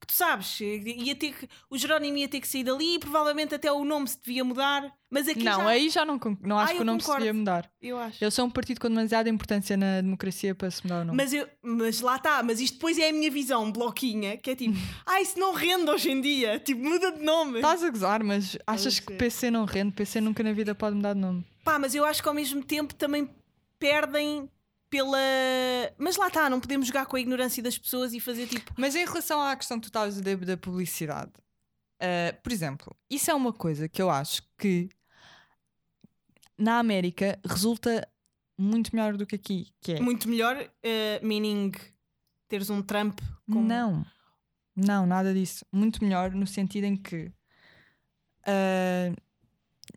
[0.00, 3.54] que tu sabes, ia ter que, o Jerónimo ia ter que sair dali e provavelmente
[3.54, 6.70] até o nome se devia mudar, mas aqui não, já, aí já não, não acho
[6.70, 7.24] Ah, que eu o nome se concordo.
[7.26, 7.70] devia mudar.
[7.82, 8.22] eu acho.
[8.22, 11.16] Eles são um partido com demasiada importância na democracia para se mudar o nome.
[11.16, 14.54] Mas, eu, mas lá está, mas isto depois é a minha visão bloquinha, que é
[14.56, 17.56] tipo, ah, isso não rende hoje em dia, tipo, muda de nome.
[17.56, 19.18] Estás a gozar, mas achas que ser.
[19.18, 19.92] PC não rende?
[19.92, 21.44] PC nunca na vida pode mudar de nome.
[21.64, 23.28] Pá, mas eu acho que ao mesmo tempo também
[23.78, 24.48] perdem
[24.90, 25.18] pela.
[25.98, 28.72] Mas lá está, não podemos jogar com a ignorância das pessoas e fazer tipo.
[28.76, 31.32] Mas em relação à questão que tu estavas a dizer da publicidade,
[32.00, 34.88] ah, por exemplo, isso é uma coisa que eu acho que
[36.56, 38.08] na América resulta
[38.56, 41.70] muito melhor do que aqui, que é Muito melhor, eh, meaning
[42.48, 43.62] teres um Trump como.
[43.62, 44.04] Não,
[44.74, 45.64] não, nada disso.
[45.70, 47.30] Muito melhor no sentido em que
[48.44, 49.14] ah,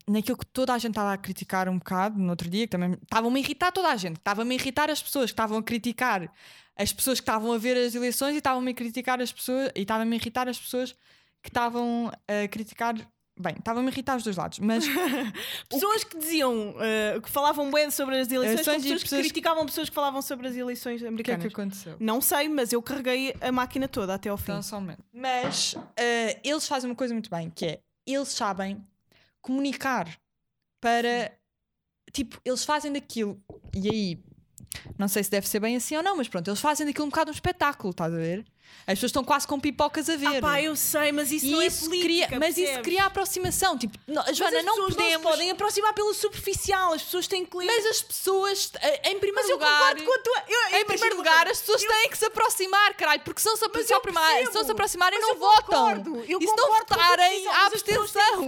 [0.07, 2.93] naquilo que toda a gente estava a criticar um bocado no outro dia, que também
[3.01, 6.31] estavam-me a irritar toda a gente, estavam-me a irritar as pessoas que estavam a criticar
[6.77, 9.81] as pessoas que estavam a ver as eleições e estavam-me a criticar as pessoas e
[9.81, 10.93] estavam-me a irritar as pessoas
[11.43, 12.95] que estavam a criticar
[13.39, 14.85] Bem, estava-me a irritar os dois lados, mas
[15.69, 19.21] Pessoas que diziam, eh, que falavam bem sobre as eleições, Eleições e pessoas que pessoas-
[19.21, 21.41] criticavam pessoas que falavam sobre as eleições o que é americanas.
[21.47, 21.95] que aconteceu?
[21.99, 24.51] Não sei, mas eu carreguei a máquina toda até ao fim.
[24.51, 25.03] Então, só momento.
[25.13, 28.85] Mas eh, eles fazem uma coisa muito bem, que é eles sabem
[29.41, 30.07] comunicar
[30.79, 31.37] para
[32.13, 33.41] tipo, eles fazem daquilo,
[33.75, 34.23] e aí
[34.97, 37.09] não sei se deve ser bem assim ou não, mas pronto, eles fazem daquilo um
[37.09, 38.45] bocado um espetáculo, estás a ver?
[38.87, 40.37] As pessoas estão quase com pipocas a ver.
[40.37, 42.81] Ah, pá, eu sei, mas isso e não isso é política, cria, mas isso percebes?
[42.83, 43.77] cria aproximação.
[43.77, 44.97] Tipo, não, Joana, não podemos.
[44.97, 47.65] não se podem aproximar pelo superficial, as pessoas têm que ler.
[47.65, 49.77] Mas as pessoas, eh, em primeiro Mas eu lugar.
[49.77, 50.43] concordo com a tua.
[50.47, 53.57] eu- Em primeiro lugar, as pessoas Eu- têm que se aproximar, caralho, porque se não
[53.57, 53.73] se, se, eu
[54.63, 55.63] não aproximarem, não eu votam.
[55.65, 57.90] concordo, eu e se não votarem, há abstenção.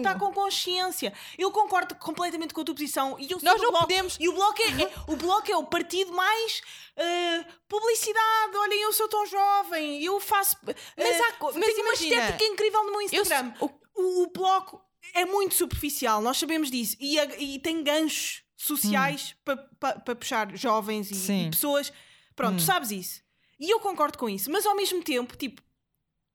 [0.03, 1.13] Votar com consciência.
[1.37, 3.17] Eu concordo completamente com a tua posição.
[3.19, 5.63] E eu Nós não bloco, podemos- E o bloco é, é- o bloco é o
[5.65, 6.61] partido mais
[6.95, 8.55] eh, publicidade.
[8.57, 10.57] Olhem, eu sou tão jovem, eu faço.
[10.65, 13.53] Mas eh, há co- mas tenho uma imagina, estética incrível no meu Eu Instagram.
[13.57, 14.81] sou- O, o bloco
[15.13, 16.95] é muito superficial, nós sabemos disso.
[16.99, 21.47] E, e tem ganchos sociais para puxar jovens e, Hum.
[21.47, 21.93] E pessoas.
[22.35, 22.57] Pronto, Hum.
[22.57, 23.21] tu sabes isso.
[23.59, 24.49] E eu concordo com isso.
[24.51, 25.61] Mas ao mesmo tempo, tipo,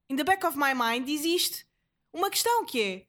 [0.08, 1.66] in the back of my mind existe
[2.12, 3.07] uma questão que é.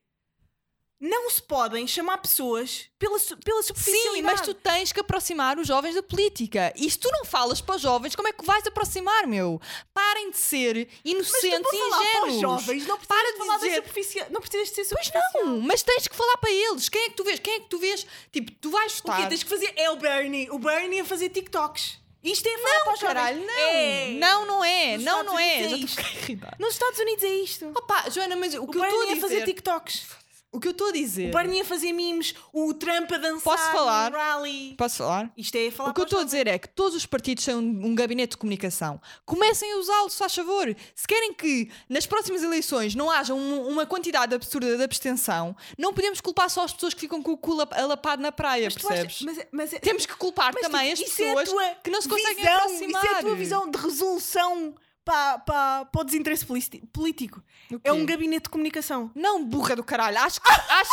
[1.02, 4.16] Não se podem chamar pessoas pela, su- pela superficialidade.
[4.18, 6.74] Sim, mas tu tens que aproximar os jovens da política.
[6.76, 9.62] E se tu não falas para os jovens, como é que vais aproximar, meu?
[9.94, 12.42] Parem de ser inocentes e falar para os ingênuos.
[12.42, 14.28] jovens, não Para de falar de dizer- da superficial.
[14.30, 15.46] Não precisas de ser Pois superficial.
[15.46, 16.90] não, mas tens que falar para eles.
[16.90, 17.40] Quem é que tu vês?
[17.40, 18.06] Quem é que tu vês?
[18.34, 19.12] Tipo, tu vais O quê?
[19.12, 19.30] votar.
[19.30, 19.72] Tens que fazer.
[19.78, 20.50] É o Bernie.
[20.52, 21.98] O Bernie a fazer TikToks.
[22.22, 23.00] Isto é falar para os.
[23.00, 23.54] Caralho, não.
[23.58, 24.08] É.
[24.20, 24.98] Não, não é.
[24.98, 25.58] Nos não, Estados não é.
[25.60, 26.46] Unidos é isto.
[26.60, 27.72] Nos Estados Unidos é isto.
[27.74, 29.46] Opa, Joana, mas o O que eu estou a Bernie a fazer dizer.
[29.46, 30.19] TikToks.
[30.52, 31.30] O que eu estou a dizer.
[31.30, 32.34] O Bernie a fazer memes.
[32.52, 34.12] O Trump a dançar Posso falar?
[34.12, 34.74] rally.
[34.76, 35.32] Posso falar?
[35.38, 37.54] Isto é falar O que eu estou a dizer é que todos os partidos têm
[37.54, 39.00] um, um gabinete de comunicação.
[39.26, 40.76] Comecem a usá-lo, se faz favor.
[40.96, 45.94] Se querem que nas próximas eleições não haja um- uma quantidade absurda de abstenção, não
[45.94, 48.74] podemos culpar só as pessoas que ficam com o cu lap- alapado na praia, Mas
[48.76, 49.22] tu achas- percebes?
[49.38, 52.10] mas, mas, é- Temos que culpar também tipo, as é pessoas tua que não se
[52.10, 53.04] conseguem visão, aproximar.
[53.04, 56.46] Isso é a tua visão de resolução para, para, para o desinteresse
[56.94, 57.44] político.
[57.84, 59.12] É um gabinete de comunicação.
[59.16, 60.18] Não, burra do caralho.
[60.20, 60.92] Acho que, acho,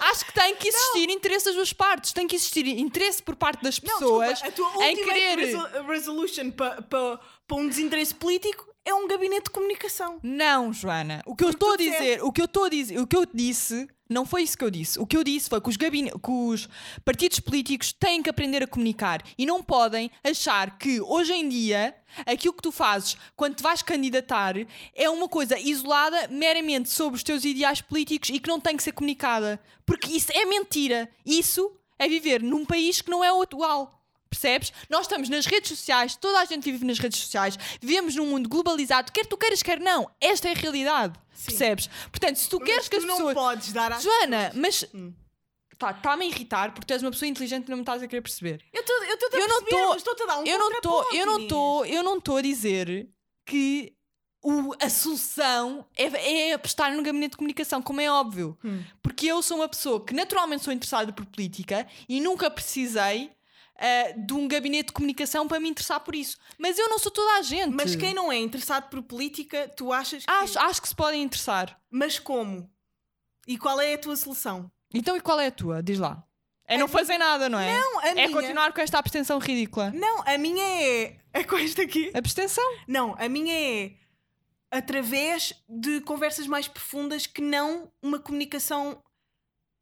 [0.00, 2.12] acho que tem que existir interesse das duas partes.
[2.12, 5.38] Tem que existir interesse por parte das Não, pessoas desculpa, a tua em querer.
[5.38, 10.18] resol- resolution para, para, para um desinteresse político é um gabinete de comunicação.
[10.22, 11.22] Não, Joana.
[11.24, 13.26] O que eu estou a dizer, o que eu estou a dizer, o que eu
[13.26, 14.98] disse, não foi isso que eu disse.
[14.98, 16.10] O que eu disse foi que os, gabine...
[16.10, 16.68] que os
[17.04, 21.94] partidos políticos têm que aprender a comunicar e não podem achar que hoje em dia
[22.26, 24.54] aquilo que tu fazes quando te vais candidatar
[24.94, 28.82] é uma coisa isolada meramente sobre os teus ideais políticos e que não tem que
[28.82, 29.60] ser comunicada.
[29.86, 31.08] Porque isso é mentira.
[31.24, 34.01] Isso é viver num país que não é o atual.
[34.32, 34.72] Percebes?
[34.88, 38.48] Nós estamos nas redes sociais, toda a gente vive nas redes sociais, vivemos num mundo
[38.48, 40.10] globalizado, quer tu queiras, quer não.
[40.18, 41.18] Esta é a realidade.
[41.44, 41.88] Percebes?
[42.10, 43.34] Portanto, se tu queres Mas que as tu não pessoas.
[43.34, 44.56] podes dar às Joana, pessoas.
[44.56, 44.84] mas.
[44.94, 45.12] Hum.
[45.78, 48.06] Tá, está-me a irritar porque tu és uma pessoa inteligente e não me estás a
[48.06, 48.64] querer perceber.
[48.72, 51.16] Eu estou eu estou não tô- mas estou-te a dar um eu não estou, contraponto,
[51.16, 53.08] eu não estou, eu não estou a dizer
[53.44, 53.92] que
[54.42, 58.56] o, a solução é, é apostar no gabinete de comunicação, como é óbvio.
[58.64, 58.82] Hum.
[59.02, 63.30] Porque eu sou uma pessoa que naturalmente sou interessada por política e nunca precisei
[63.84, 66.38] ah, de um gabinete de comunicação para me interessar por isso.
[66.56, 67.74] Mas eu não sou toda a gente.
[67.74, 70.30] Mas quem não é interessado por política, tu achas que...
[70.30, 71.76] acho, acho que se podem interessar.
[71.90, 72.70] Mas como?
[73.44, 74.70] E qual é a tua solução?
[74.94, 75.82] Então, e qual é a tua?
[75.82, 76.22] Diz lá.
[76.64, 77.76] É não fazer nada, não é?
[77.76, 78.30] Não, a é minha...
[78.30, 79.90] continuar com esta abstenção ridícula.
[79.90, 81.16] Não, a minha é...
[81.32, 82.12] É com esta aqui.
[82.14, 82.64] Abstenção?
[82.86, 83.92] Não, a minha é
[84.70, 89.02] através de conversas mais profundas que não uma comunicação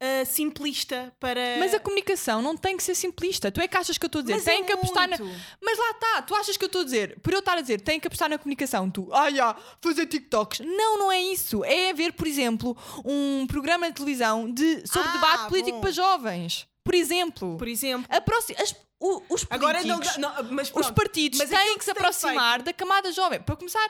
[0.01, 1.39] ah, simplista para.
[1.59, 3.51] Mas a comunicação não tem que ser simplista.
[3.51, 4.33] Tu é que achas que eu estou a dizer?
[4.35, 5.17] Mas tem é que apostar na.
[5.17, 5.39] muito.
[5.61, 7.19] Mas lá está, tu achas que eu estou a dizer?
[7.21, 10.59] Por eu estar a dizer, tem que apostar na comunicação, tu, ah, já, fazer TikToks.
[10.61, 11.63] Não, não é isso.
[11.63, 15.81] É haver, por exemplo, um programa de televisão de, sobre Ah, debate político bom.
[15.81, 16.67] para jovens.
[16.83, 17.57] Por exemplo.
[17.57, 18.05] Por exemplo.
[18.09, 21.85] A próxima, as- o- os Agora não, não, mas os partidos Mas têm que que
[21.85, 23.39] se aproximar da camada jovem.
[23.39, 23.87] Para começar,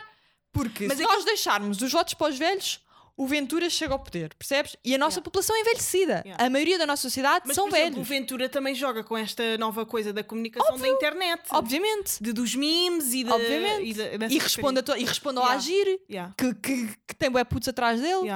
[0.51, 2.81] porque Mas se aquilo- nós deixarmos os votos para os velhos,
[3.17, 4.75] o Ventura chega ao poder, percebes?
[4.83, 5.23] E a nossa Yeah.
[5.23, 6.21] população é envelhecida.
[6.25, 6.43] Yeah.
[6.45, 8.07] A maioria da nossa sociedade Mas, são por exemplo, velhos.
[8.07, 11.43] o Ventura também joga com esta nova coisa da comunicação da internet.
[11.51, 12.21] Obviamente.
[12.21, 13.83] De, dos memes e, de, Obviamente.
[13.89, 15.59] e, de, E responde, a to- e responde ao Yeah.
[15.61, 18.29] agir, Yeah, que, que, que tem bué putos atrás dele.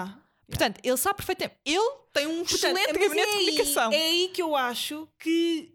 [0.47, 1.57] Portanto, ele sabe perfeitamente.
[1.65, 1.79] Ele
[2.13, 3.91] tem um Portanto, excelente gabinete é de aí- comunicação.
[3.91, 5.73] É aí que eu acho que,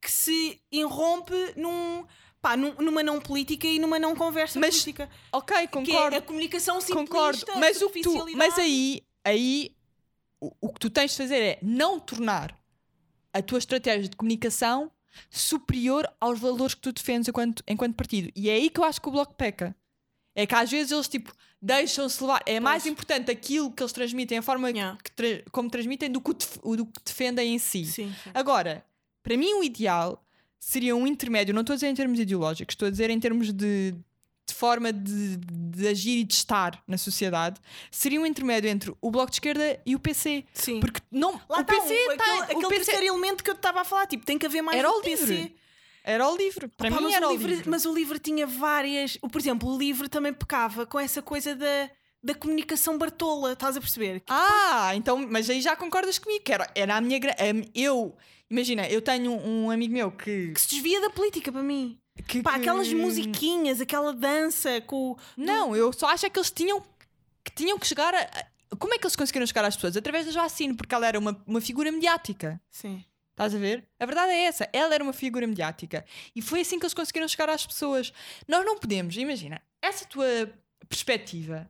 [0.00, 2.06] que se irrompe num,
[2.40, 5.08] pá, num- numa não política e numa não conversa Mas política.
[5.32, 6.16] Ok, Que é concordo.
[6.16, 7.44] a comunicação simplista, concordo.
[7.58, 9.74] Mas, o que tu, mas aí, aí
[10.40, 12.56] o, o que tu tens de fazer é não tornar
[13.32, 14.90] a tua estratégia de comunicação
[15.28, 18.30] superior aos valores que tu defendes enquanto, enquanto partido.
[18.34, 19.74] E é aí que eu acho que o Bloco peca.
[20.34, 22.40] É que às vezes eles tipo deixam-se levar.
[22.46, 22.92] É mais Pois.
[22.92, 24.96] importante aquilo que eles transmitem, a forma Yeah.
[25.02, 26.30] que tra- como transmitem, do que,
[26.62, 27.84] o do que defendem em si.
[27.84, 28.14] Sim.
[28.24, 28.30] sim.
[28.32, 28.84] Agora,
[29.22, 30.24] para mim, o ideal
[30.60, 33.52] seria um intermédio, não estou a dizer em termos ideológicos, estou a dizer em termos
[33.52, 33.92] de,
[34.46, 37.58] de forma de, de agir e de estar na sociedade,
[37.90, 40.44] seria um intermédio entre o Bloco de Esquerda e o PC.
[40.52, 40.78] Sim.
[40.78, 43.80] Porque não, Lá o está, PC o- tá- aquele, PC terceiro elemento que eu estava
[43.80, 45.24] a falar, tipo, tem que haver mais Era o PC.
[45.26, 45.56] livre.
[46.04, 46.68] era o livre.
[46.68, 47.70] Para Pá, mim era o o livre, livre.
[47.70, 49.16] Mas o livro tinha várias.
[49.16, 51.90] Por exemplo, o livro também pecava com essa coisa da,
[52.22, 54.22] da comunicação bartola, estás a perceber?
[54.28, 57.18] Ah, então, mas aí já concordas comigo, que era, era a minha.
[57.74, 58.16] eu,
[58.50, 60.52] imagina, eu tenho um amigo meu que.
[60.52, 61.98] Que se desvia da política para mim.
[62.28, 65.16] que- Pá, aquelas que- musiquinhas, aquela dança com.
[65.36, 66.80] Não, eu só acho é que eles tinham
[67.42, 68.20] que, tinham que chegar a.
[68.20, 69.96] a- Como é que eles conseguiram chegar às pessoas?
[69.96, 72.60] Através da Joacine, porque ela era uma, uma figura mediática.
[72.70, 73.02] Sim.
[73.32, 73.88] Estás a ver?
[73.98, 74.68] A verdade é essa.
[74.72, 76.04] Ela era uma figura mediática.
[76.36, 78.12] E foi assim que eles conseguiram chegar às pessoas.
[78.46, 80.26] Nós não podemos, imagina, essa tua
[80.86, 81.66] perspectiva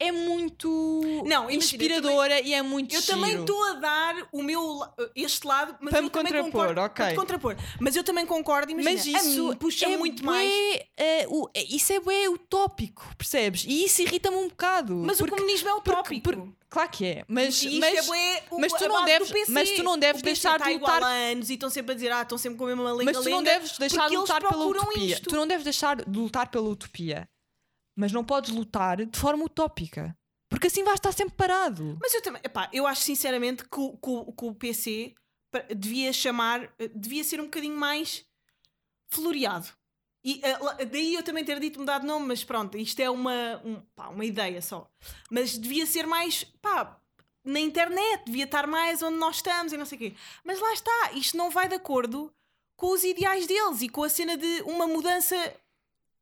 [0.00, 3.12] é muito Não, imagina, inspiradora e é muito Eu giro.
[3.18, 4.80] também estou a dar o meu
[5.14, 7.04] este lado, mas Para me também contrapor, concordo, ok.
[7.06, 7.56] para contrapor.
[7.80, 10.80] Mas eu também concordo, imagina, Mas isso puxa é muito bué, mais.
[10.96, 13.64] eh, o- é- isso é bué utópico, percebes?
[13.66, 14.94] E isso irrita-me um bocado.
[15.04, 16.22] Mas porque- o comunismo é porque- utópico.
[16.22, 19.52] porque- claro que é, mas, mas, é o- mas tu deves- PC.
[19.52, 22.22] mas tu não deves deixar de igual lutar- anos e estão sempre a dizer, ah,
[22.22, 24.64] estão sempre com a mesma lenga mas tu não deves deixar de porque lutar pela
[24.66, 25.14] utopia.
[25.14, 25.28] isto.
[25.28, 27.28] Tu não deves deixar de lutar pela utopia.
[27.98, 30.16] Mas não podes lutar de forma utópica.
[30.48, 31.98] Porque assim vais estar sempre parado.
[32.00, 35.14] Mas eu também, epá, eu acho sinceramente que o, que o- que o PC
[35.76, 38.24] devia chamar, eh, devia ser um bocadinho mais
[39.10, 39.68] floreado.
[40.24, 43.60] E lá- daí eu também ter dito mudar de nome, mas pronto, isto é uma,
[43.64, 44.88] um- pá, uma ideia só.
[45.30, 47.00] Mas devia ser mais, pá,
[47.44, 50.14] na internet, devia estar mais onde nós estamos e não sei o quê.
[50.44, 52.32] Mas lá está, isto não vai de acordo
[52.76, 55.36] com os ideais deles e com a cena de uma mudança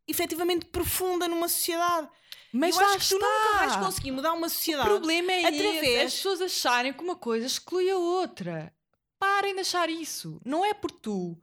[0.08, 2.08] efetivamente profunda numa sociedade.
[2.52, 3.26] Mas eu acho que tu está.
[3.26, 4.88] nunca vais conseguir mudar uma O sociedade.
[4.88, 8.72] problema é através- esse, as pessoas acharem que uma coisa exclui a outra.
[9.18, 10.40] Parem de achar isso.
[10.44, 11.36] Não é por tu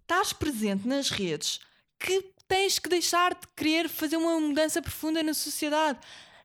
[0.00, 1.60] estás presente nas redes
[1.98, 5.98] que tens que deixar de querer fazer uma mudança profunda na sociedade.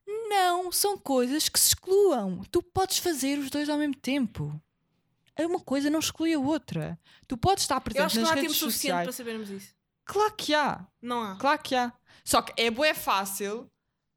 [0.07, 2.43] Não, são coisas que se excluam.
[2.51, 4.59] Tu podes fazer os dois ao mesmo tempo.
[5.37, 6.99] Uma coisa não exclui a outra.
[7.27, 9.03] Tu podes estar Eu presente acho que nas não há tempo redes suficiente sociais.
[9.05, 9.73] para sabermos isso.
[10.11, 10.85] Claro que há.
[11.01, 11.35] Não há.
[11.37, 11.93] Claro que há.
[12.23, 13.69] Só que é bué fácil.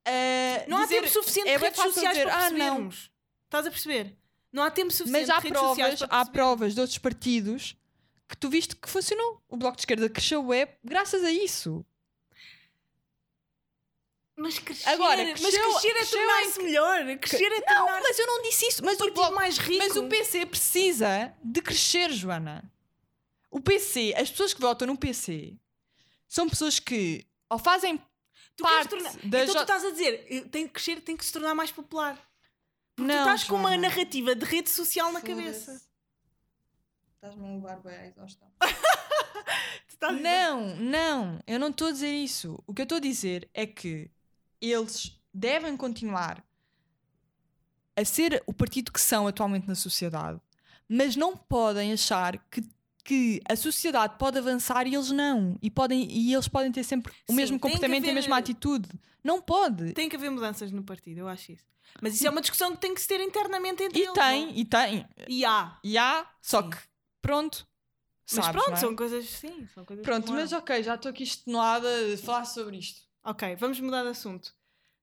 [0.07, 3.67] eh, Não há dizer- tempo suficiente é de redes sociais dizer, para "Ah, não." Estás
[3.67, 4.17] a perceber?
[4.51, 7.77] Não há tempo suficiente Mas há provas, há provas de outros partidos
[8.29, 9.41] que tu viste que funcionou.
[9.49, 11.85] O Bloco de Esquerda cresceu web graças a isso.
[14.37, 17.19] Mas crescer, Agora, mas cresceu- crescer é tornar-se melhor.
[17.19, 18.85] Crescer é Não, mas eu não disse isso.
[18.85, 19.79] Mas o, Bloco, mais rico.
[19.85, 22.65] mas o PC precisa de crescer, Joana.
[23.51, 25.55] O PC, as pessoas que votam no PC
[26.33, 27.99] são pessoas que ou fazem
[28.57, 29.13] tu queres parte tornar...
[29.29, 32.19] da Então tu estás a dizer, tem que crescer, tem que se tornar mais popular.
[32.97, 33.89] Porque Não, tu estás com uma Joana.
[33.89, 35.79] narrativa de rede social na cabeça.
[37.17, 38.49] Estás-me a levar bem à exaustão.
[40.21, 42.59] Não, não, eu não estou a dizer isso.
[42.67, 44.11] O que eu estou a dizer é que
[44.61, 46.43] eles devem continuar
[47.95, 50.41] a ser o partido que são atualmente na sociedade,
[50.89, 52.63] mas não podem achar que,
[53.05, 55.57] que a sociedade pode avançar e eles não.
[55.61, 58.37] E, podem, e eles podem ter sempre o Sim, mesmo comportamento e a haver- mesma
[58.39, 58.89] atitude.
[59.25, 59.93] Não pode.
[59.93, 61.65] Tem que haver mudanças no partido, eu acho isso.
[62.01, 64.15] Mas isso é uma discussão que tem que se ter internamente entre E eles.
[64.15, 64.53] tem, não?
[64.55, 65.07] e tem.
[65.29, 65.79] E há.
[65.85, 66.71] E há, só Sim.
[66.71, 66.79] que
[67.21, 67.67] pronto.
[68.35, 68.81] Mas sabes, pronto, é?
[68.81, 69.29] são coisas.
[69.29, 73.03] Sim, são coisas Pronto, mas ok, já estou aqui extenuada de falar sobre isto.
[73.25, 74.55] Ok, vamos mudar de assunto.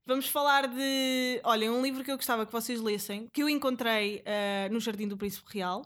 [0.04, 1.40] Vamos falar de.
[1.44, 5.06] Olha, um livro que eu gostava que vocês lessem, que eu encontrei eh, no Jardim
[5.06, 5.84] do Príncipe Real,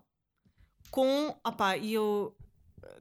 [0.94, 1.36] com.
[1.44, 2.36] Opá, e eu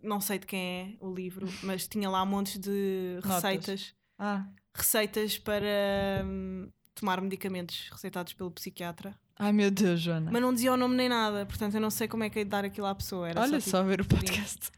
[0.02, 0.60] não sei de quem
[1.00, 3.44] é o livro, mas tinha lá montes de Notas.
[3.44, 3.94] receitas.
[4.18, 4.48] Ah.
[4.74, 9.16] Receitas para hum, tomar medicamentos receitados pelo psiquiatra.
[9.38, 10.32] Ai meu Deus, Joana.
[10.32, 12.44] Mas não dizia o nome nem nada, portanto eu não sei como é que é
[12.44, 13.30] de dar aquilo à pessoa.
[13.30, 14.72] Era Olha só, só, tipo, ver o podcast.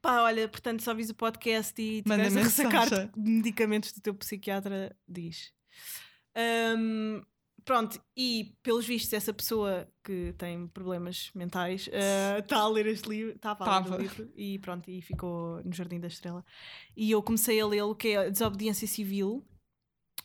[0.00, 4.96] Pá, olha, portanto, só vis o podcast e tiveres a ressacar medicamentos do teu psiquiatra,
[5.06, 5.52] diz.
[6.76, 7.22] Hum,
[7.68, 11.86] pronto, e pelos vistos, essa pessoa que tem problemas mentais
[12.38, 15.70] está a ler este livro, estava a ler o livro e pronto, e ficou no
[15.74, 16.42] Jardim da Estrela.
[16.96, 19.44] E eu comecei a lê-lo, que é a Desobediência Civil,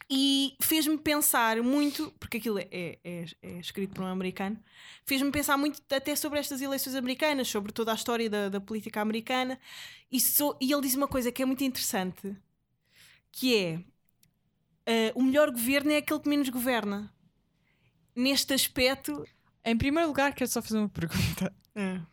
[0.09, 4.57] e fez-me pensar muito, porque aquilo é, é, é- escrito por um americano,
[5.05, 9.01] fez-me pensar muito até sobre estas eleições americanas, sobre toda a história da, da política
[9.01, 9.59] americana.
[10.09, 12.35] E, sou- e ele diz uma coisa que é muito interessante,
[13.33, 13.83] que é
[14.85, 17.13] eh, o melhor governo é aquele que menos governa.
[18.15, 19.25] Neste aspecto,
[19.65, 21.53] Em primeiro lugar, quero só fazer uma pergunta.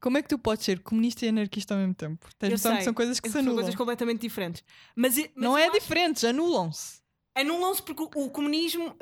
[0.00, 2.26] Como é que tu podes ser comunista e anarquista ao mesmo tempo?
[2.38, 3.58] Tens Eu noção que são coisas que se São anulam.
[3.58, 4.64] coisas completamente diferentes.
[4.96, 7.00] Mas, mas Não é acho- diferentes, anulam-se.
[7.34, 8.94] Anulam-se porque o, comunismo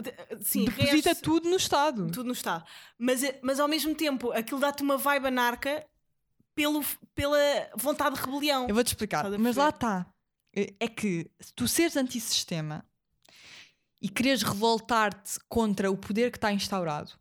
[0.43, 2.07] sim, Deposita tudo no Estado.
[2.13, 2.65] tudo no Estado.
[2.99, 5.85] Mas, mas ao mesmo tempo aquilo dá-te uma vibe anarca
[6.55, 6.85] pelo,
[7.15, 7.39] pela
[7.77, 8.69] vontade de rebelião.
[8.69, 9.29] Eu vou-te explicar.
[9.39, 10.07] Mas lá está.
[10.53, 12.85] É que se tu seres antissistema
[14.01, 17.13] e quereres revoltar-te contra o poder que está instaurado,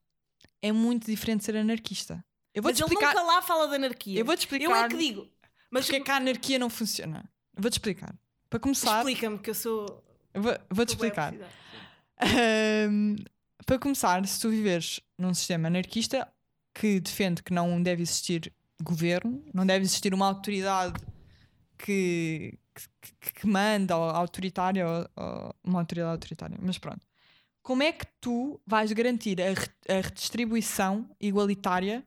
[0.62, 2.24] é muito diferente de ser anarquista.
[2.54, 3.14] Eu mas vou-te ele explicar.
[3.22, 4.20] nunca lá fala de anarquia.
[4.20, 5.28] Eu vou-te Eu explicar é que digo.
[5.72, 7.30] Mas porque é que a anarquia não funciona.
[7.56, 8.16] Eu Vou-te explicar.
[8.50, 10.04] Para começar, explica-me que eu sou.
[10.34, 11.34] eu vou- sou bué explicar.
[12.22, 13.16] Ahm,
[13.66, 16.28] para começar, se tu viveres num sistema anarquista
[16.74, 18.52] que defende que não deve existir
[18.82, 21.00] governo, não deve existir uma autoridade
[21.78, 22.58] que,
[23.20, 27.06] que, que manda, ou autoritária, ou, ou uma autoridade autoritária, mas pronto.
[27.62, 32.06] Como é que tu vais garantir a, re- a redistribuição igualitária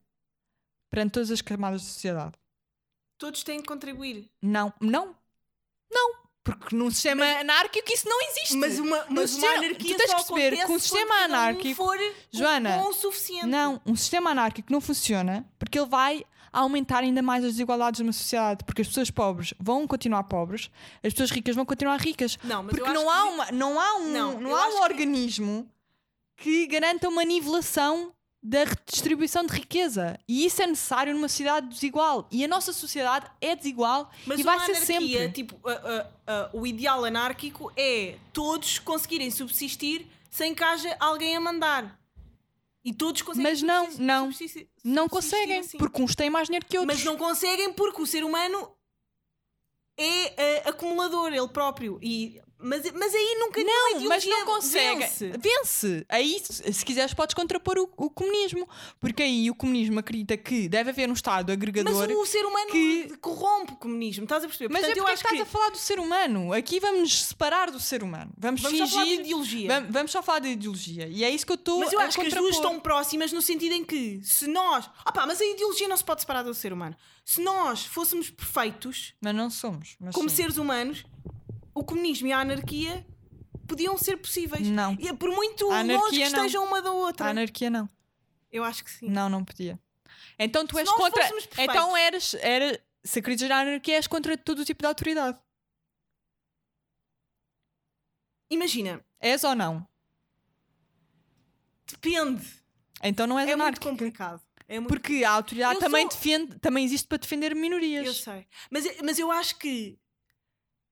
[0.91, 2.33] perante todas as camadas da sociedade?
[3.18, 4.29] Todos têm que contribuir.
[4.41, 5.14] Não, não,
[5.93, 6.23] não.
[6.45, 8.57] Porque num sistema anárquico isso não existe.
[8.57, 11.23] Mas uma, mas uma sistema- anarquia tu tens só que perceber que um sistema um
[11.25, 11.97] anárquico- for
[12.33, 13.47] Joana, bom o suficiente.
[13.47, 18.13] Não, um sistema anárquico não funciona porque ele vai aumentar ainda mais as desigualdades numa
[18.13, 18.65] sociedade.
[18.65, 20.71] Porque as pessoas pobres vão continuar pobres,
[21.03, 22.39] as pessoas ricas vão continuar ricas.
[22.45, 24.83] Não, mas Porque não que há, uma, não há um, Não, não, há um que-
[24.83, 25.69] organismo
[26.37, 28.13] que garanta uma nivelação
[28.45, 30.19] da redistribuição de riqueza.
[30.29, 32.27] E isso é necessário numa sociedade desigual.
[32.29, 35.33] E a nossa sociedade é desigual Mas e vai ser anarquia, sempre.
[35.33, 41.37] tipo, a- a- a- o ideal anárquico é todos conseguirem subsistir sem que haja alguém
[41.37, 41.97] a mandar.
[42.85, 44.30] E todos conseguem Mas não, não.
[44.85, 45.78] Não conseguem, assim.
[45.78, 46.97] porque uns têm mais dinheiro que outros.
[46.97, 48.76] Mas não conseguem porque o ser humano
[49.97, 51.99] é eh, acumulador, ele próprio.
[52.03, 55.01] E, mas, mas aí nunca Não, nenhuma mas não consegue.
[55.01, 55.33] vence.
[55.39, 56.07] Vence.
[56.09, 58.69] Aí, se se quiseres, podes contrapor o, o comunismo.
[59.01, 62.11] Porque aí o comunismo acredita que deve haver um Estado Mas agregador.
[62.11, 64.73] o ser humano que- corrompe o comunismo, estás a perceber?
[64.73, 66.53] Mas Portanto, é eu acho estás que a falar do ser humano.
[66.53, 68.33] Aqui vamos nos separar do ser humano.
[68.39, 69.25] Vamos, vamos só falar de fingir.
[69.25, 69.69] ideologia.
[69.69, 71.09] Vam- Vamos só falar de ideologia.
[71.09, 73.43] E é isso que eu estou Mas eu acho que as duas estão próximas no
[73.43, 74.89] sentido em que se nós.
[75.15, 76.97] Pá, mas a ideologia não se pode separar do ser humano.
[77.25, 79.97] Se nós fôssemos perfeitos Mas não somos.
[80.01, 80.37] Mas como sim.
[80.37, 81.05] seres humanos,
[81.75, 83.07] o comunismo e a anarquia
[83.66, 84.66] podiam ser possíveis.
[84.68, 84.97] Não.
[85.01, 86.45] E é por muito longe anarquia que não.
[86.45, 87.27] estejam uma da outra.
[87.27, 87.89] A anarquia não.
[88.51, 89.09] Eu acho que sim.
[89.09, 89.79] Não, não podia.
[90.39, 91.29] Então tu Se és contra.
[91.59, 92.35] Então eras.
[92.35, 95.39] Era, se acreditas na anarquia, és contra todo o tipo de autoridade.
[98.51, 99.87] Imagina, És ou não?
[101.87, 102.47] depende.
[103.03, 103.89] Então não és É muito anárquico.
[103.89, 104.43] complicado.
[104.68, 108.07] É muito Porque a autoridade Eu também, sou- defende, também existe para defender minorias.
[108.07, 108.47] Eu sei.
[108.70, 109.99] Mas, mas eu acho que.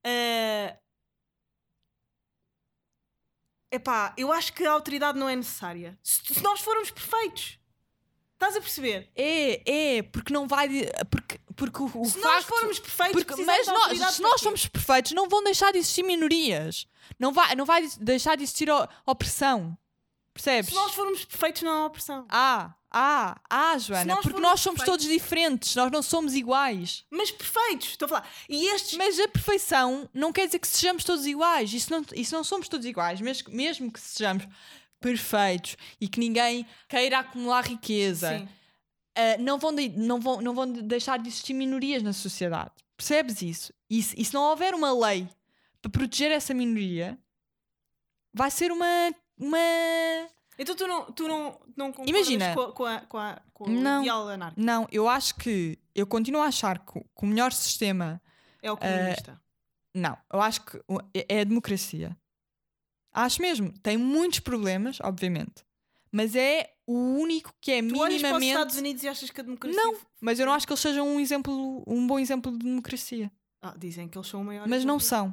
[0.04, 0.76] Eh,
[3.70, 5.98] epá, eu acho que a autoridade não é necessária.
[6.02, 7.58] Se, se nós formos perfeitos.
[8.34, 9.10] Estás a perceber?
[9.14, 10.66] É, é, porque não vai.
[11.10, 12.58] Porque, porque o, o se nós facto.
[12.58, 16.86] formos perfeitos, porque, mas nós, se nós somos perfeitos, não vão deixar de existir minorias.
[17.18, 18.68] Não vai, não vai deixar de existir
[19.04, 19.76] opressão.
[20.32, 20.70] Percebes?
[20.70, 22.24] Se nós formos perfeitos, não há opressão.
[22.28, 27.04] Ah, ah, ah, Joana, nós porque nós somos perfeitos- todos diferentes, nós não somos iguais.
[27.10, 28.28] Mas perfeitos, estou a falar.
[28.48, 28.96] E estes.
[28.96, 31.72] Mas a perfeição não quer dizer que sejamos todos iguais.
[31.74, 34.46] Isso não, isso não somos todos iguais, mas mesmo que sejamos
[35.00, 38.48] perfeitos e que ninguém queira acumular riqueza,
[39.16, 42.70] ah, não, vão de- não, vão, não vão de- deixar de existir minorias na sociedade.
[42.96, 43.72] Percebes isso?
[43.88, 45.28] E se, e se não houver uma lei
[45.82, 47.18] para proteger essa minoria,
[48.32, 48.86] vai ser uma.
[49.40, 50.28] Uma...
[50.58, 52.54] Então tu não, tu não, não concordas Imagina.
[52.54, 54.00] com, com, a- com, a- com Não.
[54.00, 54.60] o ideal anárquico.
[54.62, 55.78] Não, eu acho que.
[55.94, 58.20] Eu continuo a achar que, o- que o melhor sistema.
[58.62, 59.40] É o comunista.
[59.94, 60.76] Não, eu acho que
[61.14, 62.14] é é a democracia.
[63.12, 63.72] Acho mesmo.
[63.78, 65.64] Tem muitos problemas, obviamente.
[66.12, 68.50] Mas é o único que é tu olhas para os minimamente.
[68.50, 69.80] Estados Unidos e achas que a democracia.
[69.82, 73.32] Não, mas eu não acho que eles sejam um exemplo, um bom exemplo de democracia.
[73.62, 74.68] Ah, dizem que eles são o maior.
[74.68, 75.32] Mas não são.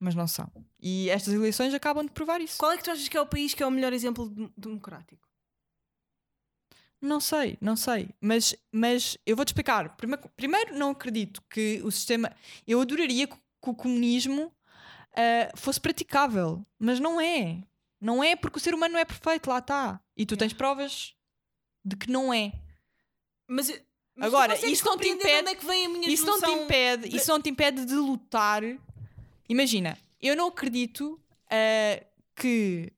[0.00, 0.50] Mas não são.
[0.80, 2.56] E estas eleições acabam de provar isso.
[2.58, 4.50] Qual é que tu achas que é o país que é o melhor exemplo de-
[4.56, 5.28] democrático?
[7.00, 8.10] Não sei, não sei.
[8.20, 9.96] Mas, mas eu vou-te explicar.
[9.96, 12.30] Primeiro, primeiro, não acredito que o sistema.
[12.66, 14.52] Eu adoraria que, que o comunismo
[15.14, 16.64] ah, fosse praticável.
[16.78, 17.62] Mas não é.
[18.00, 20.00] Não é porque o ser humano não é perfeito, lá está.
[20.16, 21.14] E tu tens provas
[21.84, 22.52] de que não é.
[23.46, 23.78] Mas, mas
[24.30, 26.08] tu Agora, consegues isso não te compreender impede- de Onde é que vem a minha
[26.10, 28.62] Isso não, te impede, isso não te impede de lutar.
[29.50, 31.20] Imagina, eu não acredito
[31.50, 32.00] ah,
[32.36, 32.92] que.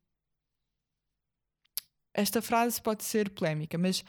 [2.15, 4.05] Esta frase pode ser polémica, mas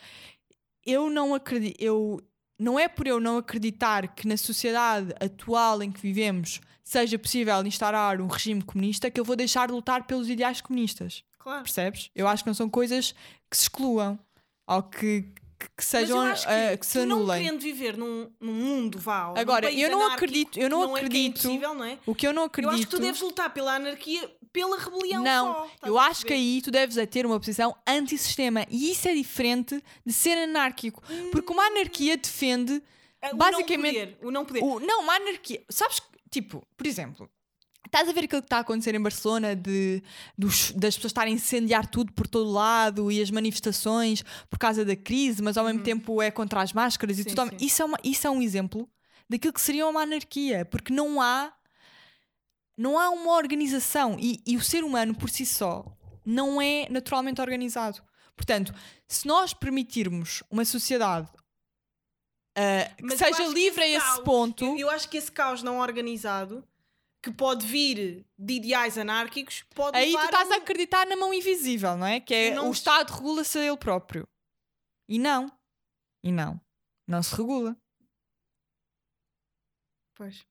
[0.85, 1.81] eu não acredito.
[1.81, 2.21] Eu,
[2.59, 7.65] não é por eu não acreditar que na sociedade atual em que vivemos seja possível
[7.65, 11.23] instaurar um regime comunista que eu vou deixar de lutar pelos ideais comunistas.
[11.39, 11.63] Claro.
[11.63, 12.11] Percebes?
[12.13, 13.13] Eu acho que não são coisas
[13.49, 14.19] que se excluam
[14.67, 15.25] ou que,
[15.63, 17.43] que, que sejam Mas eu acho que, ah, que se tu não anulem.
[17.43, 20.87] querendo viver num, num mundo, vá, num Agora, eu não acredito- eu não que é
[20.87, 21.97] que é acredito- impossível, não é?
[22.05, 22.71] O que eu não acredito.
[22.71, 26.33] Eu acho que tu deves lutar pela anarquia, pela rebelião Não, só, eu acho que
[26.33, 31.01] aí tu deves é ter uma posição antissistema e isso é diferente de ser anárquico.
[31.31, 32.81] Porque uma anarquia defende
[33.21, 34.63] Ah, o basicamente- não poder, o não poder.
[34.63, 35.63] o, não, uma anarquia.
[35.69, 35.99] Sabes,
[36.29, 37.29] tipo, por exemplo,
[37.93, 40.01] estás a ver aquilo que está a acontecer em Barcelona de,
[40.37, 44.83] dos- das pessoas estarem a incendiar tudo por todo lado e as manifestações por causa
[44.83, 47.39] da crise, mas ao mesmo tempo é contra as máscaras e Sim, tudo.
[47.41, 47.57] ao- sim.
[47.61, 48.89] Isso, é uma, isso é um exemplo
[49.29, 51.53] daquilo que seria uma anarquia, porque não há
[52.75, 55.85] não há uma organização e, e o ser humano por si só
[56.25, 58.01] não é naturalmente organizado.
[58.35, 58.73] Portanto,
[59.07, 61.29] se nós permitirmos uma sociedade
[62.55, 65.17] ah, que Mas seja acho que livre a esse caos- ponto, Eu, eu acho que
[65.17, 66.63] esse caos não organizado,
[67.23, 71.95] que pode vir de ideais anárquicos, pode aí tu estás a acreditar na mão invisível,
[71.95, 72.19] não é?
[72.19, 74.27] Que é Não o se- Estado regula-se a ele próprio.
[75.07, 75.49] E não.
[76.23, 76.59] E não.
[77.07, 77.75] Não se regula.
[80.15, 80.45] Pois.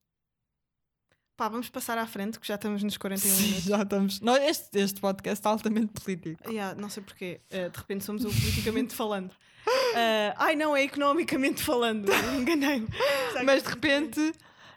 [1.36, 3.64] Pá, vamos passar à frente, que já estamos nos 41 Sim, minutos.
[3.64, 4.20] já estamos.
[4.20, 6.50] Não, este, este podcast está altamente político.
[6.50, 7.40] Yeah, não sei porquê.
[7.50, 9.34] Eh, de repente somos o politicamente falando.
[9.94, 12.08] Eh, ai não, é economicamente falando.
[12.40, 12.88] Enganei-me.
[13.44, 14.32] Mas de repente.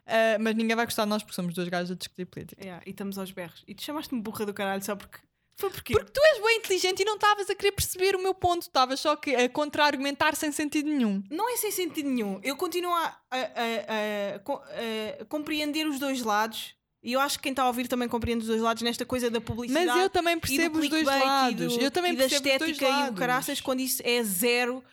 [0.08, 2.62] Ah, mas ninguém vai gostar de nós porque somos dois gajos a discutir política.
[2.64, 3.64] Yeah, e estamos aos berros.
[3.68, 5.20] E tu chamaste-me burra do caralho só porque.
[5.58, 5.94] Foi porque.
[5.94, 8.64] Porque tu és bem inteligente e não estavas a querer perceber o meu ponto.
[8.64, 11.24] Estavas só que a contra-argumentar sem sentido nenhum.
[11.32, 12.40] Não é sem sentido nenhum.
[12.44, 14.62] Eu continuo a, a- a- a co-
[15.22, 16.76] a compreender os dois lados.
[17.02, 19.30] E eu acho que quem está a ouvir também compreende os dois lados nesta coisa
[19.30, 19.86] da publicidade.
[19.88, 21.76] Mas eu também e percebo os dois e lados.
[21.78, 23.20] do- eu também e da percebo os dois estética e o lados.
[23.20, 24.84] caraças quando isso é zero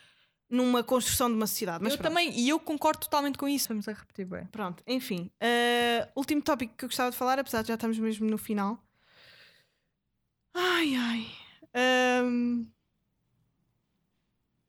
[0.53, 1.83] numa construção de uma sociedade.
[1.83, 2.11] Mas eu pronto.
[2.13, 3.69] também, e eu concordo totalmente com isso.
[3.69, 4.45] Vamos a repetir bem.
[4.47, 5.31] Pronto, enfim.
[5.43, 8.79] Uh, último tópico que eu gostava de falar, apesar de já estamos mesmo no final.
[10.55, 11.27] Ai, ai.
[12.25, 12.67] Um,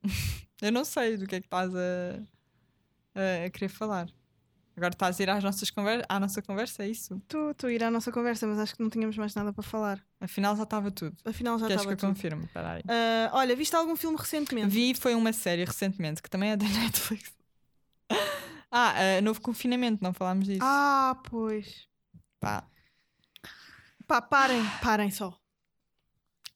[0.61, 2.23] Eu não sei do que é que estás a,
[3.15, 4.07] a, a querer falar.
[4.75, 7.21] Agora estás a ir às nossas conver à nossa conversa, é isso?
[7.23, 10.03] Estou a ir à nossa conversa, mas acho que não tínhamos mais nada para falar.
[10.19, 11.15] Afinal já estava tudo.
[11.23, 12.09] Afinal já Queres que estava eu tudo.
[12.15, 12.45] confirme?
[12.45, 12.81] Espera aí.
[12.81, 14.67] Uh, olha, viste algum filme recentemente?
[14.69, 17.31] Vi foi uma série recentemente que também é da Netflix.
[18.71, 20.59] ah, uh, novo confinamento, não falámos disso.
[20.63, 21.87] Ah, pois.
[22.39, 22.65] Pá.
[24.07, 25.37] Pá, parem, parem só.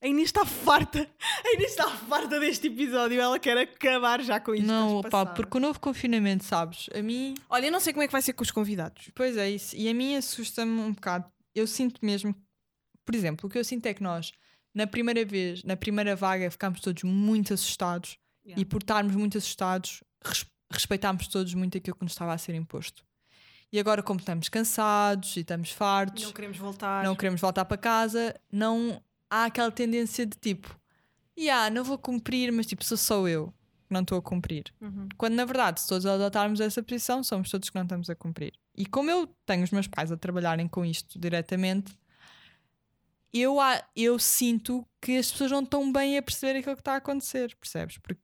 [0.02, 1.10] A Inês está farta.
[1.46, 3.20] A Inês está farta deste episódio.
[3.20, 4.66] Ela quer acabar já com isto.
[4.68, 5.34] Não, pá, passada.
[5.36, 6.88] porque o novo confinamento, sabes?
[6.96, 7.34] A mim.
[7.50, 9.10] Olha, eu não sei como é que vai ser com os convidados.
[9.16, 9.76] Pois é, isso.
[9.76, 11.26] E a mim assusta-me um bocado.
[11.56, 12.36] Eu sinto mesmo.
[13.04, 14.32] Por exemplo, o que eu sinto é que nós,
[14.76, 18.18] na primeira vez, na primeira vaga, ficámos todos muito assustados.
[18.46, 18.62] Yeah.
[18.62, 22.54] E por estarmos muito assustados, res- respeitámos todos muito aquilo que nos estava a ser
[22.54, 23.04] imposto.
[23.74, 27.04] E agora, como estamos cansados e estamos fartos, Não queremos voltar.
[27.04, 30.80] não queremos voltar para casa, não há aquela tendência de tipo,
[31.38, 33.54] yeah, não vou cumprir, mas tipo, sou só eu
[33.88, 34.66] que não estou a cumprir.
[34.82, 35.08] Uhum.
[35.18, 38.54] Quando na verdade, se todos adotarmos essa posição, somos todos que não estamos a cumprir.
[38.76, 41.98] E como eu tenho os meus pais a trabalharem com isto diretamente,
[43.34, 43.58] eu,
[43.96, 47.56] eu sinto que as pessoas não estão bem a perceber aquilo que está a acontecer,
[47.56, 47.98] percebes?
[47.98, 48.22] Porque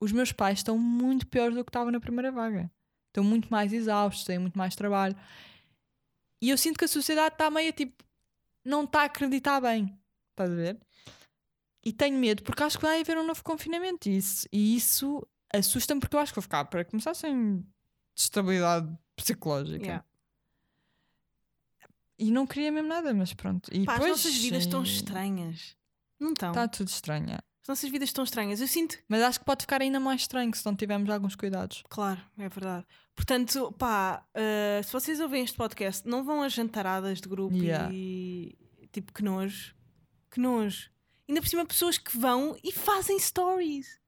[0.00, 2.70] os meus pais estão muito piores do que estavam na primeira vaga.
[3.08, 5.16] Estão muito mais exaustos, têm muito mais trabalho.
[6.40, 8.02] E eu sinto que a sociedade está meio tipo,
[8.64, 9.96] não está a acreditar bem.
[10.32, 10.80] Estás a ver?
[11.84, 14.08] E tenho medo porque acho que vai haver um novo confinamento.
[14.08, 17.64] E isso, e isso assusta-me porque eu acho que vou ficar, para começar, sem
[18.14, 19.84] estabilidade psicológica.
[19.84, 20.04] Yeah.
[22.18, 23.68] E não queria mesmo nada, mas pronto.
[23.72, 25.76] E Pá, as depois, nossas vidas estão eh, estranhas.
[26.20, 26.50] Não estão.
[26.50, 27.30] Está tudo estranho.
[27.30, 27.38] é.
[27.62, 28.60] As nossas vidas estão estranhas.
[28.60, 28.96] Eu sinto.
[29.08, 31.82] Mas acho que pode ficar ainda mais estranho se não tivermos alguns cuidados.
[31.88, 32.86] Claro, é verdade.
[33.14, 37.90] Portanto, pá, uh, se vocês ouvem este podcast, não vão a jantaradas de grupo Yeah.
[37.92, 38.56] e.
[38.92, 39.74] Tipo, que nojo.
[40.32, 40.90] Que nojo.
[41.28, 44.00] Ainda por cima, pessoas que vão e fazem stories.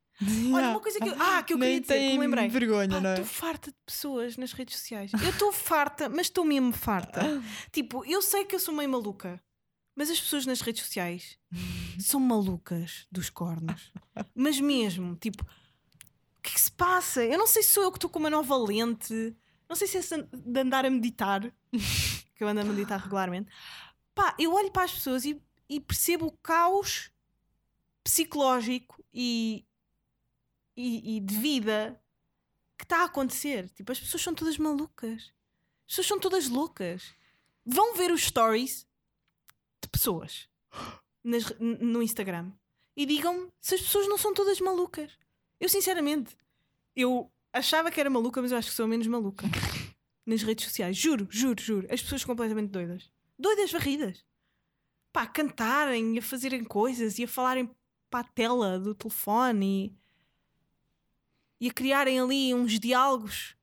[0.52, 2.48] Olha, uma coisa que eu, ah, que eu queria dizer, que me lembrei.
[2.48, 3.12] vergonha, Pá, não é?
[3.14, 5.10] Estou farta de pessoas nas redes sociais.
[5.12, 7.20] Eu estou farta, mas estou mesmo farta.
[7.72, 9.42] tipo, eu sei que eu sou meio maluca,
[9.94, 11.36] mas as pessoas nas redes sociais
[11.98, 13.92] são malucas dos cornos.
[14.34, 17.24] Mas mesmo, tipo, o que é que se passa?
[17.24, 19.34] Eu não sei se sou eu que estou com uma nova lente,
[19.68, 21.42] não sei se é de andar a meditar,
[22.36, 23.50] que eu ando a meditar regularmente.
[24.14, 27.10] Pá, eu olho para as pessoas e, e percebo o caos
[28.02, 29.64] psicológico e,
[30.76, 32.00] e, e de vida
[32.76, 33.70] que está a acontecer.
[33.70, 35.32] Tipo, as pessoas são todas malucas.
[35.86, 37.14] As pessoas são todas loucas.
[37.64, 38.86] Vão ver os stories
[39.82, 40.48] de pessoas
[41.22, 42.52] nas no Instagram
[42.96, 45.10] e digam-me se as pessoas não são todas malucas.
[45.58, 46.36] Eu, sinceramente,
[46.94, 49.46] eu achava que era maluca, mas eu acho que sou menos maluca
[50.26, 50.96] nas redes sociais.
[50.96, 51.86] Juro, juro, juro.
[51.90, 53.10] As pessoas completamente doidas.
[53.38, 54.24] Doidas varridas.
[55.14, 57.70] Pá, a cantarem e a fazerem coisas e a falarem
[58.10, 59.96] para a tela do telefone.
[61.60, 63.54] e a criarem ali uns diálogos,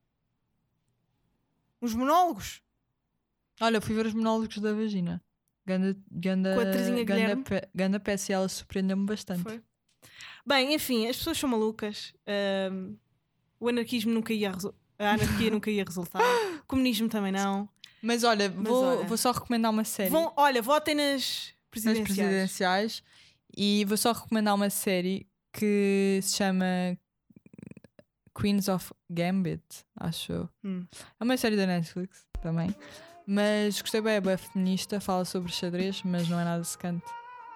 [1.81, 2.61] uns monólogos.
[3.59, 5.21] Olha, fui ver os monólogos da vagina.
[5.65, 9.43] Ganda, ganda, Com a Terezinha ganda, pe- ganda peça e ela surpreendeu-me bastante.
[9.43, 9.61] Foi.
[10.45, 12.13] Bem, enfim, as pessoas são malucas.
[12.25, 12.95] Ahm,
[13.59, 16.21] o anarquismo nunca ia a anarquia nunca ia resultar.
[16.61, 17.67] O comunismo também não.
[18.01, 19.07] Mas olha, vou, olha.
[19.07, 22.03] vou só recomendar uma série Vão, olha, votem nas nas presidenciais.
[22.17, 23.03] presidenciais
[23.55, 26.65] e vou só recomendar uma série que se chama
[28.39, 29.63] Queens of Gambit,
[29.99, 30.49] acho.
[30.63, 30.85] Hum.
[31.19, 32.73] É uma série da Netflix também.
[33.27, 37.05] Mas gostei bem, é bem feminista, fala sobre xadrez, mas não é nada secante.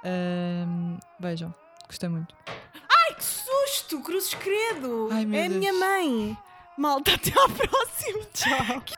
[0.04, 1.54] Ahm, vejam,
[1.88, 2.36] gostei muito.
[2.48, 4.00] Ai, que susto!
[4.02, 5.10] Cruzes credo!
[5.12, 6.38] Ai, é a minha mãe!
[6.78, 8.26] Malta, até à próxima!
[8.34, 8.96] Tchau!